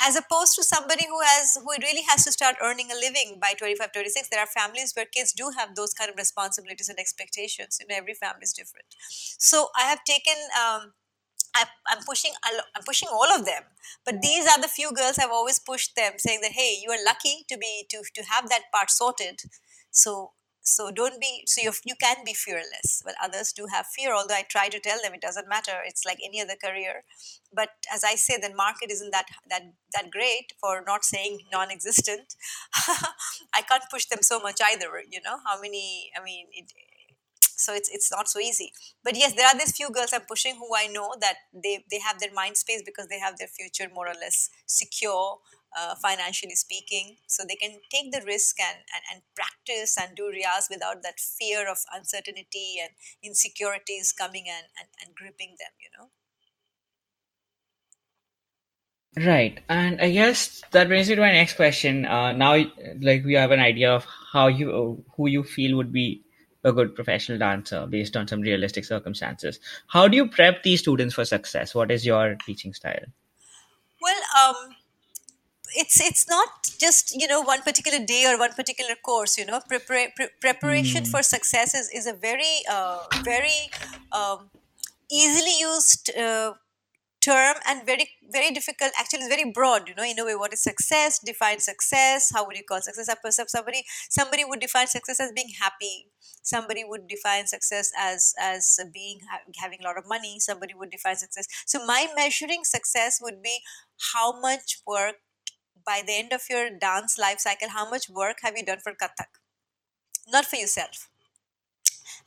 [0.00, 3.52] As opposed to somebody who has who really has to start earning a living by
[3.56, 7.78] 25 26 there are families where kids do have those kind of responsibilities and expectations
[7.80, 8.86] you know every family is different.
[9.38, 10.94] So i have taken um,
[11.54, 13.62] I, I'm pushing I'm pushing all of them,
[14.04, 17.04] but these are the few girls I've always pushed them, saying that hey, you are
[17.04, 19.40] lucky to be to to have that part sorted.
[19.90, 20.32] So
[20.62, 24.14] so don't be so you you can be fearless, but others do have fear.
[24.14, 25.78] Although I try to tell them it doesn't matter.
[25.86, 27.04] It's like any other career.
[27.52, 29.62] But as I say, the market isn't that that
[29.94, 32.34] that great for not saying non-existent.
[33.54, 34.90] I can't push them so much either.
[35.10, 36.10] You know how many?
[36.16, 36.70] I mean, it,
[37.58, 38.72] so it's it's not so easy
[39.04, 41.98] but yes there are these few girls i'm pushing who i know that they they
[41.98, 45.38] have their mind space because they have their future more or less secure
[45.78, 50.32] uh, financially speaking so they can take the risk and, and and practice and do
[50.32, 52.92] riyaz without that fear of uncertainty and
[53.22, 56.10] insecurities coming and and, and gripping them you know
[59.16, 59.58] Right.
[59.68, 62.04] And I guess that brings me to my next question.
[62.04, 62.54] Uh, now,
[63.00, 66.22] like, we have an idea of how you, who you feel would be
[66.68, 69.58] a good professional dancer based on some realistic circumstances.
[69.88, 71.74] How do you prep these students for success?
[71.74, 73.06] What is your teaching style?
[74.00, 74.56] well um
[75.76, 76.48] it's it's not
[76.78, 81.04] just you know one particular day or one particular course you know Prepara- pre- preparation
[81.04, 81.10] Hmm.
[81.10, 83.60] for success is, is a very uh, very
[84.12, 84.50] um,
[85.10, 86.54] easily used uh,
[87.20, 90.52] term and very very difficult actually it's very broad you know in a way what
[90.52, 93.08] is success define success how would you call success?
[93.48, 96.06] Somebody somebody would define success as being happy.
[96.42, 99.20] Somebody would define success as as being
[99.60, 100.38] having a lot of money.
[100.38, 101.46] Somebody would define success.
[101.66, 103.60] So my measuring success would be
[104.12, 105.16] how much work
[105.86, 108.92] by the end of your dance life cycle how much work have you done for
[108.92, 109.40] kathak?
[110.28, 111.08] Not for yourself.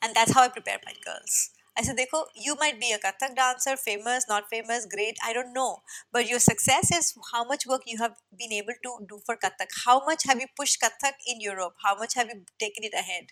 [0.02, 1.52] And that's how I prepare my girls.
[1.82, 1.98] I said,
[2.36, 5.78] you might be a Kathak dancer, famous, not famous, great, I don't know.
[6.14, 9.70] But your success is how much work you have been able to do for Kathak.
[9.86, 11.74] How much have you pushed Kathak in Europe?
[11.84, 13.32] How much have you taken it ahead?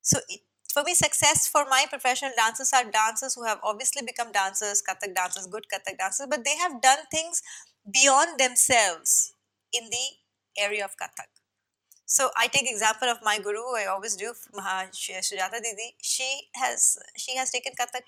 [0.00, 0.42] So it,
[0.72, 5.16] for me, success for my professional dancers are dancers who have obviously become dancers, Kathak
[5.16, 7.42] dancers, good Kathak dancers, but they have done things
[7.92, 9.32] beyond themselves
[9.72, 11.34] in the area of Kathak.
[12.06, 13.74] So I take example of my guru.
[13.76, 14.32] I always do.
[14.54, 15.96] Sujata Didi.
[16.00, 18.02] She has she has taken Kathak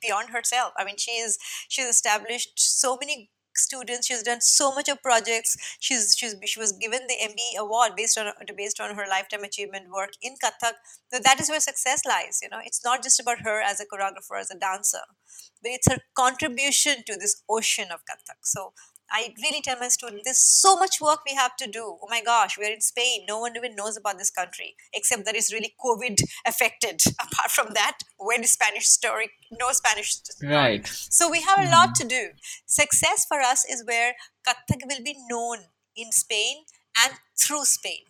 [0.00, 0.72] beyond herself.
[0.78, 1.38] I mean, she is
[1.68, 4.06] she's established so many students.
[4.06, 5.56] She's done so much of projects.
[5.78, 9.90] She's she's she was given the MBE award based on based on her lifetime achievement
[9.92, 10.74] work in Kathak.
[11.12, 12.40] So that is where success lies.
[12.42, 15.04] You know, it's not just about her as a choreographer, as a dancer,
[15.62, 18.38] but it's her contribution to this ocean of Kathak.
[18.42, 18.72] So
[19.10, 21.98] I really tell my students, there's so much work we have to do.
[22.02, 23.24] Oh my gosh, we're in Spain.
[23.28, 27.02] No one even knows about this country, except that it's really COVID affected.
[27.20, 29.30] Apart from that, where is Spanish story?
[29.52, 30.20] No Spanish.
[30.42, 30.86] Right.
[30.86, 32.08] So we have a lot mm-hmm.
[32.08, 32.28] to do.
[32.66, 34.14] Success for us is where
[34.46, 35.58] Kathak will be known
[35.96, 36.64] in Spain
[37.04, 38.04] and through Spain.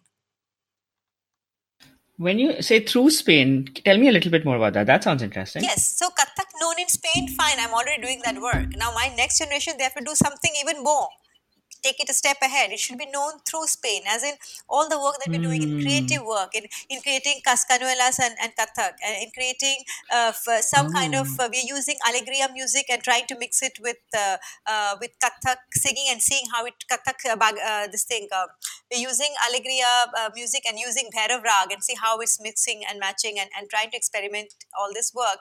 [2.16, 4.86] When you say through Spain, tell me a little bit more about that.
[4.86, 5.64] That sounds interesting.
[5.64, 8.76] Yes, so Kathak known in Spain, fine, I'm already doing that work.
[8.76, 11.08] Now, my next generation, they have to do something even more.
[11.86, 12.72] Take it a step ahead.
[12.76, 14.34] It should be known through Spain, as in
[14.68, 15.80] all the work that we're doing in Hmm.
[15.84, 20.32] creative work, in, in creating cascanuelas and, and kathak, and in creating uh,
[20.74, 21.44] some kind of, Oh.
[21.44, 25.58] uh, we're using alegria music and trying to mix it with uh, uh, with kathak
[25.84, 28.28] singing and seeing how it kathak uh, bag, uh, this thing.
[28.40, 28.46] Uh,
[28.90, 32.98] we're using alegria uh, music and using bhairav rag and see how it's mixing and
[33.06, 35.38] matching and, and trying to experiment all this work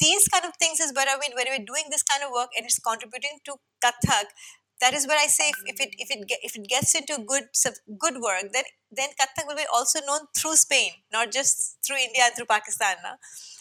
[0.00, 2.50] these kind of things is where I mean when we're doing this kind of work
[2.56, 4.32] and it's contributing to Kathak,
[4.81, 7.17] that is where I say if, if it if it ge- if it gets into
[7.31, 11.79] good sub- good work, then then Kathak will be also known through Spain, not just
[11.85, 12.95] through India and through Pakistan.
[13.03, 13.15] na?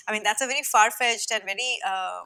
[0.06, 2.20] I mean that's a very far fetched and very uh,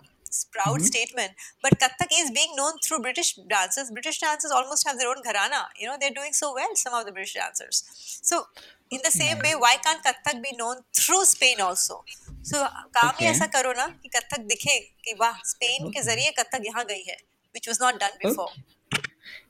[0.56, 1.32] proud statement.
[1.62, 3.90] But Kathak is being known through British dancers.
[3.90, 5.62] British dancers almost have their own gharana.
[5.80, 6.76] You know they're doing so well.
[6.84, 7.82] Some of the British dancers.
[8.22, 8.44] So
[8.90, 12.04] in the same way, why can't Kathak be known through Spain also?
[12.42, 12.62] So
[13.00, 13.32] काम ही Okay.
[13.34, 17.16] ऐसा करो ना कि कथक दिखे कि वाह Spain के जरिए कथक यहाँ गई है
[17.54, 18.48] which was not done before.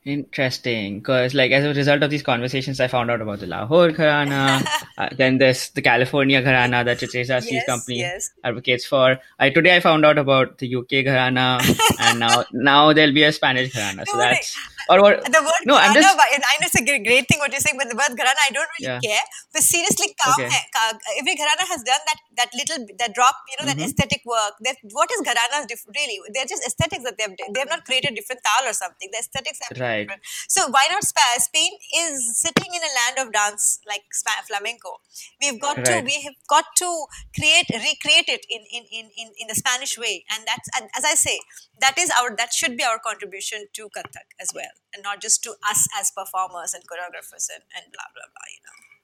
[0.04, 3.90] Interesting, because like as a result of these conversations, I found out about the Lahore
[3.90, 4.64] Gharana.
[4.98, 8.30] uh, then there's the California Gharana that Chitresh Das's Yes, company yes.
[8.42, 9.18] advocates for.
[9.38, 11.60] I today I found out about the UK Gharana,
[12.00, 14.06] and now now there'll be a Spanish Gharana.
[14.06, 14.56] So that's
[14.88, 15.24] or what?
[15.24, 17.78] The word no, gharana, I'm just, I know it's a great thing what you're saying,
[17.78, 19.00] but the word gharana, I don't really yeah.
[19.00, 19.24] care.
[19.52, 20.48] But seriously, kaam okay.
[20.48, 23.78] hai, ka, every gharana has done that that little that drop, you know, mm-hmm.
[23.78, 24.56] that aesthetic work.
[24.92, 26.18] What is gharana really?
[26.32, 29.08] They're just aesthetics that they've they've not created different tal or something.
[29.12, 30.08] The aesthetics are right.
[30.08, 30.22] different.
[30.48, 31.38] So why not Spain?
[31.38, 34.02] Spain is sitting in a land of dance like
[34.46, 35.00] flamenco.
[35.40, 35.86] We've got right.
[35.86, 39.98] to we have got to create recreate it in in in in, in the Spanish
[39.98, 41.38] way, and that's and as I say,
[41.80, 45.42] that is our that should be our contribution to Kathak as well, and not just
[45.44, 48.48] to us as performers and choreographers and, and blah blah blah.
[48.50, 48.97] You know.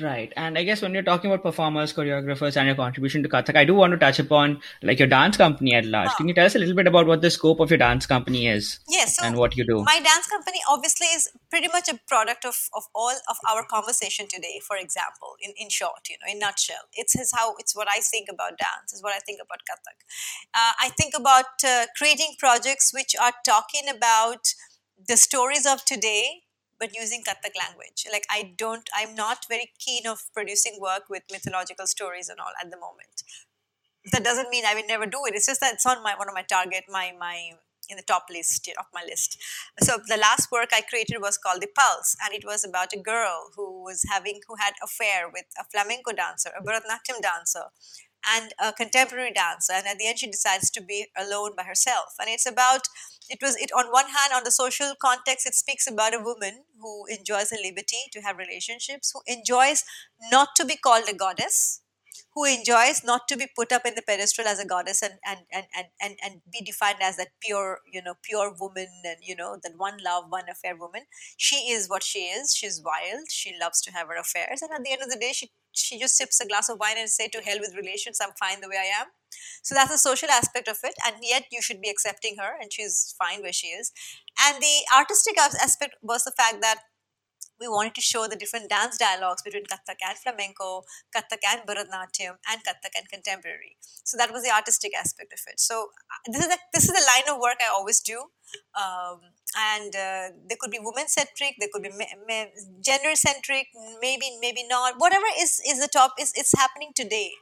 [0.00, 0.32] Right.
[0.36, 3.64] And I guess when you're talking about performers, choreographers, and your contribution to Kathak, I
[3.64, 6.10] do want to touch upon like your dance company at large.
[6.16, 8.46] Can you tell us a little bit about what the scope of your dance company
[8.46, 9.82] is Yes, so and what you do?
[9.82, 14.26] my dance company obviously is pretty much a product of, of all of our conversation
[14.28, 17.88] today for example in, in short you know in nutshell it's, it's how it's what
[17.90, 19.98] i think about dance is what i think about kathak
[20.54, 24.54] uh, i think about uh, creating projects which are talking about
[25.08, 26.42] the stories of today
[26.78, 31.22] but using kathak language like i don't i'm not very keen of producing work with
[31.30, 33.22] mythological stories and all at the moment
[34.10, 35.34] that doesn't mean I will never do it.
[35.34, 37.52] It's just that it's on my one of my target, my my
[37.88, 39.38] in the top list of my list.
[39.80, 43.00] So the last work I created was called The Pulse, and it was about a
[43.00, 47.66] girl who was having who had affair with a flamenco dancer, a Bharatanatyam dancer,
[48.26, 49.72] and a contemporary dancer.
[49.74, 52.14] And at the end, she decides to be alone by herself.
[52.18, 52.88] And it's about
[53.28, 56.64] it was it on one hand on the social context it speaks about a woman
[56.80, 59.84] who enjoys a liberty to have relationships who enjoys
[60.30, 61.81] not to be called a goddess
[62.34, 65.40] who enjoys not to be put up in the pedestal as a goddess and and
[65.52, 69.36] and and, and, and be defined as that pure you know pure woman and you
[69.36, 71.02] know that one love one affair woman.
[71.36, 72.54] She is what she is.
[72.54, 73.26] She's wild.
[73.30, 74.62] She loves to have her affairs.
[74.62, 76.96] And at the end of the day she she just sips a glass of wine
[76.98, 78.18] and say to hell with relations.
[78.20, 79.06] I'm fine the way i am.
[79.62, 80.94] So that's the social aspect of it.
[81.06, 83.92] And yet you should be accepting her and she's fine where she is.
[84.44, 86.80] And the artistic aspect was the fact that
[87.60, 90.82] we wanted to show the different dance dialogues between Kathak and flamenco,
[91.14, 93.76] Kathak and Bharatanatyam, and Kathak and contemporary.
[94.04, 95.60] So that was the artistic aspect of it.
[95.60, 98.18] So uh, this is the, this is the line of work I always do,
[98.74, 99.20] um,
[99.56, 102.50] and uh, there could be woman centric, there could be ma- ma-
[102.84, 103.68] gender centric,
[104.00, 104.94] maybe maybe not.
[104.98, 107.32] Whatever is is the top is it's happening today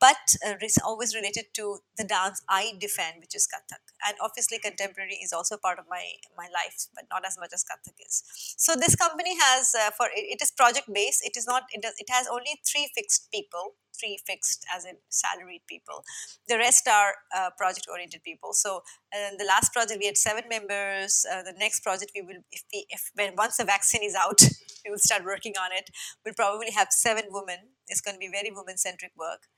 [0.00, 3.80] but uh, it's always related to the dance I defend, which is Kathak.
[4.06, 6.04] And obviously, contemporary is also part of my
[6.36, 8.22] my life, but not as much as Kathak is.
[8.56, 11.22] So this company has uh, for it, is project based.
[11.24, 11.64] It is not.
[11.72, 11.94] It does.
[11.98, 13.74] It has only three fixed people.
[13.98, 16.04] Three fixed, as in salaried people.
[16.46, 18.52] The rest are uh, project oriented people.
[18.52, 21.26] So uh, the last project we had seven members.
[21.28, 24.40] Uh, the next project we will, if we, if when once the vaccine is out,
[24.84, 25.90] we will start working on it.
[26.24, 27.74] We'll probably have seven women.
[27.88, 29.48] It's going to be very women centric work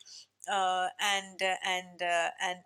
[0.51, 2.59] uh, and uh, and uh, and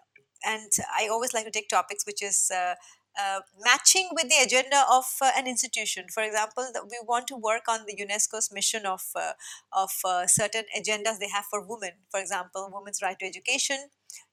[0.45, 2.75] and I always like to take topics which is uh,
[3.19, 6.07] uh, matching with the agenda of uh, an institution.
[6.13, 9.33] For example, we want to work on the UNESCO's mission of uh,
[9.73, 9.91] of
[10.29, 11.93] certain agendas they have for women.
[12.11, 13.89] For example, women's right to education.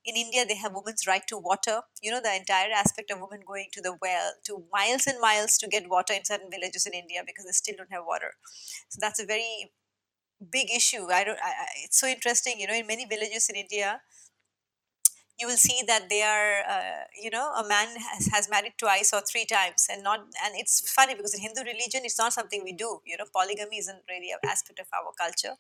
[0.06, 1.82] In India, they have women's right to water.
[2.02, 5.58] You know, the entire aspect of women going to the well, to miles and miles
[5.60, 8.34] to get water in certain villages in India because they still don't have water.
[8.90, 9.72] So that's a very
[10.52, 11.08] big issue.
[11.12, 11.40] I don't.
[11.44, 12.60] I, I, it's so interesting.
[12.60, 14.02] You know, in many villages in India,
[15.40, 16.62] you will see that they are.
[16.70, 20.20] Uh, you know, a man has, has married twice or three times, and not.
[20.44, 23.02] And it's funny because in Hindu religion, it's not something we do.
[23.06, 25.56] You know, polygamy isn't really an aspect of our culture.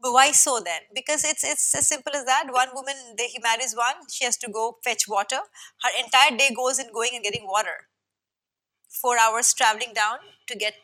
[0.00, 0.82] But why so then?
[0.94, 2.46] Because it's it's as simple as that.
[2.52, 5.40] One woman, they, he marries one, she has to go fetch water.
[5.84, 7.88] Her entire day goes in going and getting water
[8.88, 10.74] four hours traveling down to get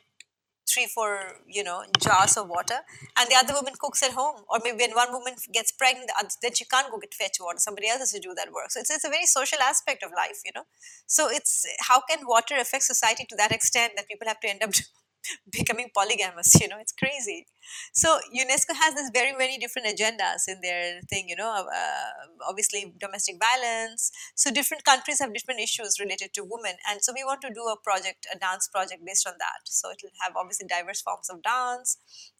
[0.68, 2.78] three, four, you know, jars of water,
[3.16, 4.43] and the other woman cooks at home.
[4.51, 6.10] Or maybe when one woman gets pregnant,
[6.43, 7.59] then she can't go get fetch water.
[7.59, 8.70] Somebody else has to do that work.
[8.70, 10.64] So it's, it's a very social aspect of life, you know.
[11.06, 14.62] So it's how can water affect society to that extent that people have to end
[14.62, 14.70] up
[15.51, 17.47] becoming polygamous you know it's crazy.
[17.93, 22.94] So unesco has this very very different agendas in their thing you know uh, obviously
[22.98, 24.12] domestic violence.
[24.35, 26.77] So different countries have different issues related to women.
[26.89, 29.61] And so we want to do a project a dance project based on that.
[29.65, 31.98] So it will have obviously diverse forms of dance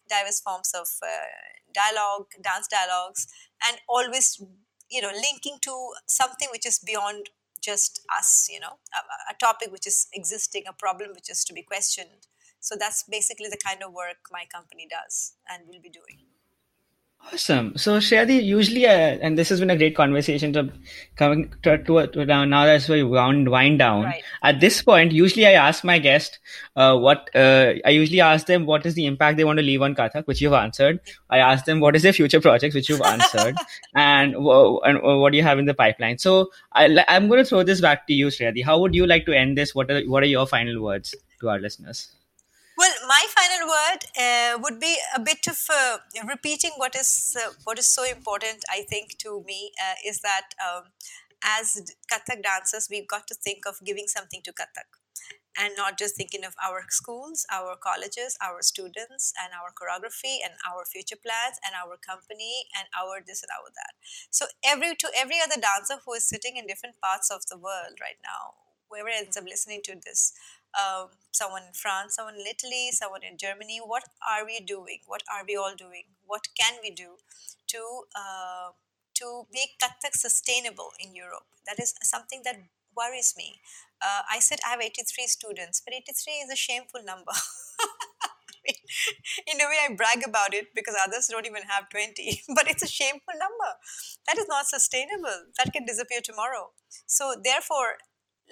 [0.09, 1.09] diverse forms of uh,
[1.75, 3.27] dialogue dance dialogues
[3.67, 4.41] and always
[4.91, 5.75] you know linking to
[6.07, 7.31] something which is beyond
[7.61, 11.53] just us you know a, a topic which is existing a problem which is to
[11.53, 12.27] be questioned
[12.67, 16.19] so that's basically the kind of work my company does and will be doing.
[17.33, 17.77] Awesome.
[17.77, 20.73] So, Shreyasee, usually, uh, and this has been a great conversation to
[21.17, 24.05] coming to, to, to now, now as we wind, wind down.
[24.05, 24.23] Right.
[24.43, 26.41] At this point, usually I ask my guest
[26.75, 29.83] uh, what uh, I usually ask them what is the impact they want to leave
[29.83, 31.01] on Kathak, which you've answered.
[31.31, 33.57] I ask them what is their future projects, which you've answered,
[33.95, 36.19] and, and what do you have in the pipeline.
[36.19, 38.65] So, I, am going to throw this back to you, Shreyasee.
[38.65, 39.75] How would you like to end this?
[39.75, 42.09] What are what are your final words to our listeners?
[42.77, 45.98] Well, my final word uh, would be a bit of uh,
[46.28, 48.65] repeating what is uh, what is so important.
[48.70, 50.85] I think to me uh, is that um,
[51.43, 51.81] as
[52.12, 54.93] Kathak dancers, we've got to think of giving something to Kathak,
[55.57, 60.53] and not just thinking of our schools, our colleges, our students, and our choreography, and
[60.69, 63.94] our future plans, and our company, and our this and our that.
[64.31, 67.97] So every to every other dancer who is sitting in different parts of the world
[68.03, 70.32] right now, whoever ends up listening to this
[70.77, 73.81] um, someone in France, someone in Italy, someone in Germany.
[73.85, 75.01] What are we doing?
[75.07, 76.05] What are we all doing?
[76.24, 77.16] What can we do
[77.69, 77.81] to
[78.15, 78.70] uh,
[79.15, 81.47] to make Kathak sustainable in Europe?
[81.66, 82.57] That is something that
[82.97, 83.61] worries me.
[84.01, 87.32] Uh, I said I have 83 students, but 83 is a shameful number.
[89.47, 92.82] in a way, I brag about it because others don't even have 20, but it's
[92.82, 93.73] a shameful number.
[94.27, 95.47] That is not sustainable.
[95.59, 96.70] That can disappear tomorrow.
[97.07, 97.98] So, therefore,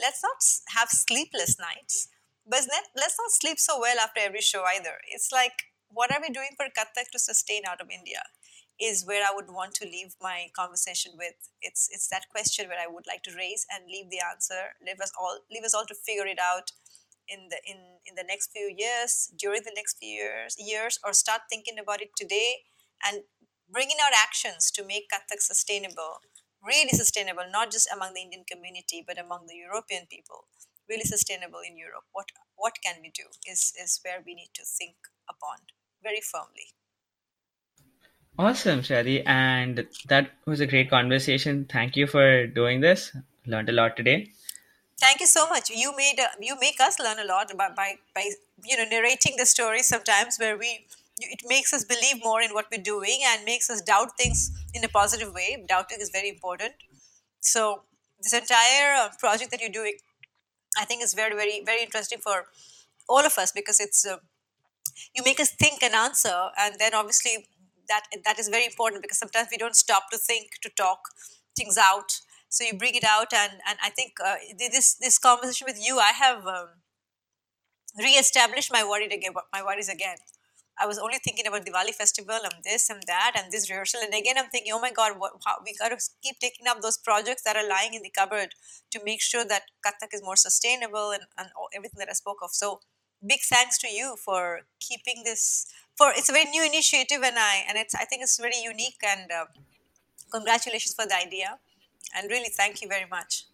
[0.00, 0.42] let's not
[0.76, 2.08] have sleepless nights
[2.46, 5.00] but let, let's not sleep so well after every show either.
[5.08, 8.20] It's like, what are we doing for Kathak to sustain out of India?
[8.80, 11.34] Is where I would want to leave my conversation with.
[11.62, 14.74] It's it's that question where I would like to raise and leave the answer.
[14.84, 16.72] Leave us all leave us all to figure it out
[17.28, 21.12] in the in in the next few years, during the next few years years, or
[21.12, 22.66] start thinking about it today
[23.06, 23.22] and
[23.70, 26.18] bringing out actions to make Kathak sustainable,
[26.60, 30.46] really sustainable, not just among the Indian community but among the European people
[30.88, 32.04] really sustainable in Europe.
[32.12, 34.96] What what can we do is is where we need to think
[35.28, 35.58] upon
[36.02, 36.68] very firmly.
[38.36, 41.66] Awesome, Shadi, and that was a great conversation.
[41.70, 43.16] Thank you for doing this.
[43.46, 44.32] Learned a lot today.
[44.98, 45.70] Thank you so much.
[45.70, 48.30] You made uh, you make us learn a lot by, by by
[48.64, 50.86] you know narrating the story sometimes where we
[51.18, 54.82] it makes us believe more in what we're doing and makes us doubt things in
[54.84, 55.64] a positive way.
[55.68, 56.72] Doubting is very important.
[57.40, 57.82] So
[58.20, 59.96] this entire uh, project that you're doing
[60.78, 62.46] I think it's very, very, very interesting for
[63.08, 64.18] all of us because it's uh,
[65.14, 67.46] you make us think and answer, and then obviously
[67.88, 71.00] that that is very important because sometimes we don't stop to think, to talk
[71.56, 72.20] things out.
[72.48, 75.98] So you bring it out, and and I think uh, this this conversation with you,
[75.98, 76.68] I have um,
[77.98, 80.16] re-established my worry again, my worries again.
[80.78, 84.00] I was only thinking about Diwali festival and this and that and this rehearsal.
[84.02, 86.80] And again, I'm thinking, oh my God, what, how, we got to keep taking up
[86.80, 88.54] those projects that are lying in the cupboard
[88.90, 92.50] to make sure that Kathak is more sustainable and, and everything that I spoke of.
[92.50, 92.80] So
[93.24, 95.66] big thanks to you for keeping this.
[95.96, 98.98] For it's a very new initiative, and I and it's I think it's very unique.
[99.06, 99.44] And uh,
[100.32, 101.58] congratulations for the idea,
[102.16, 103.44] and really thank you very much.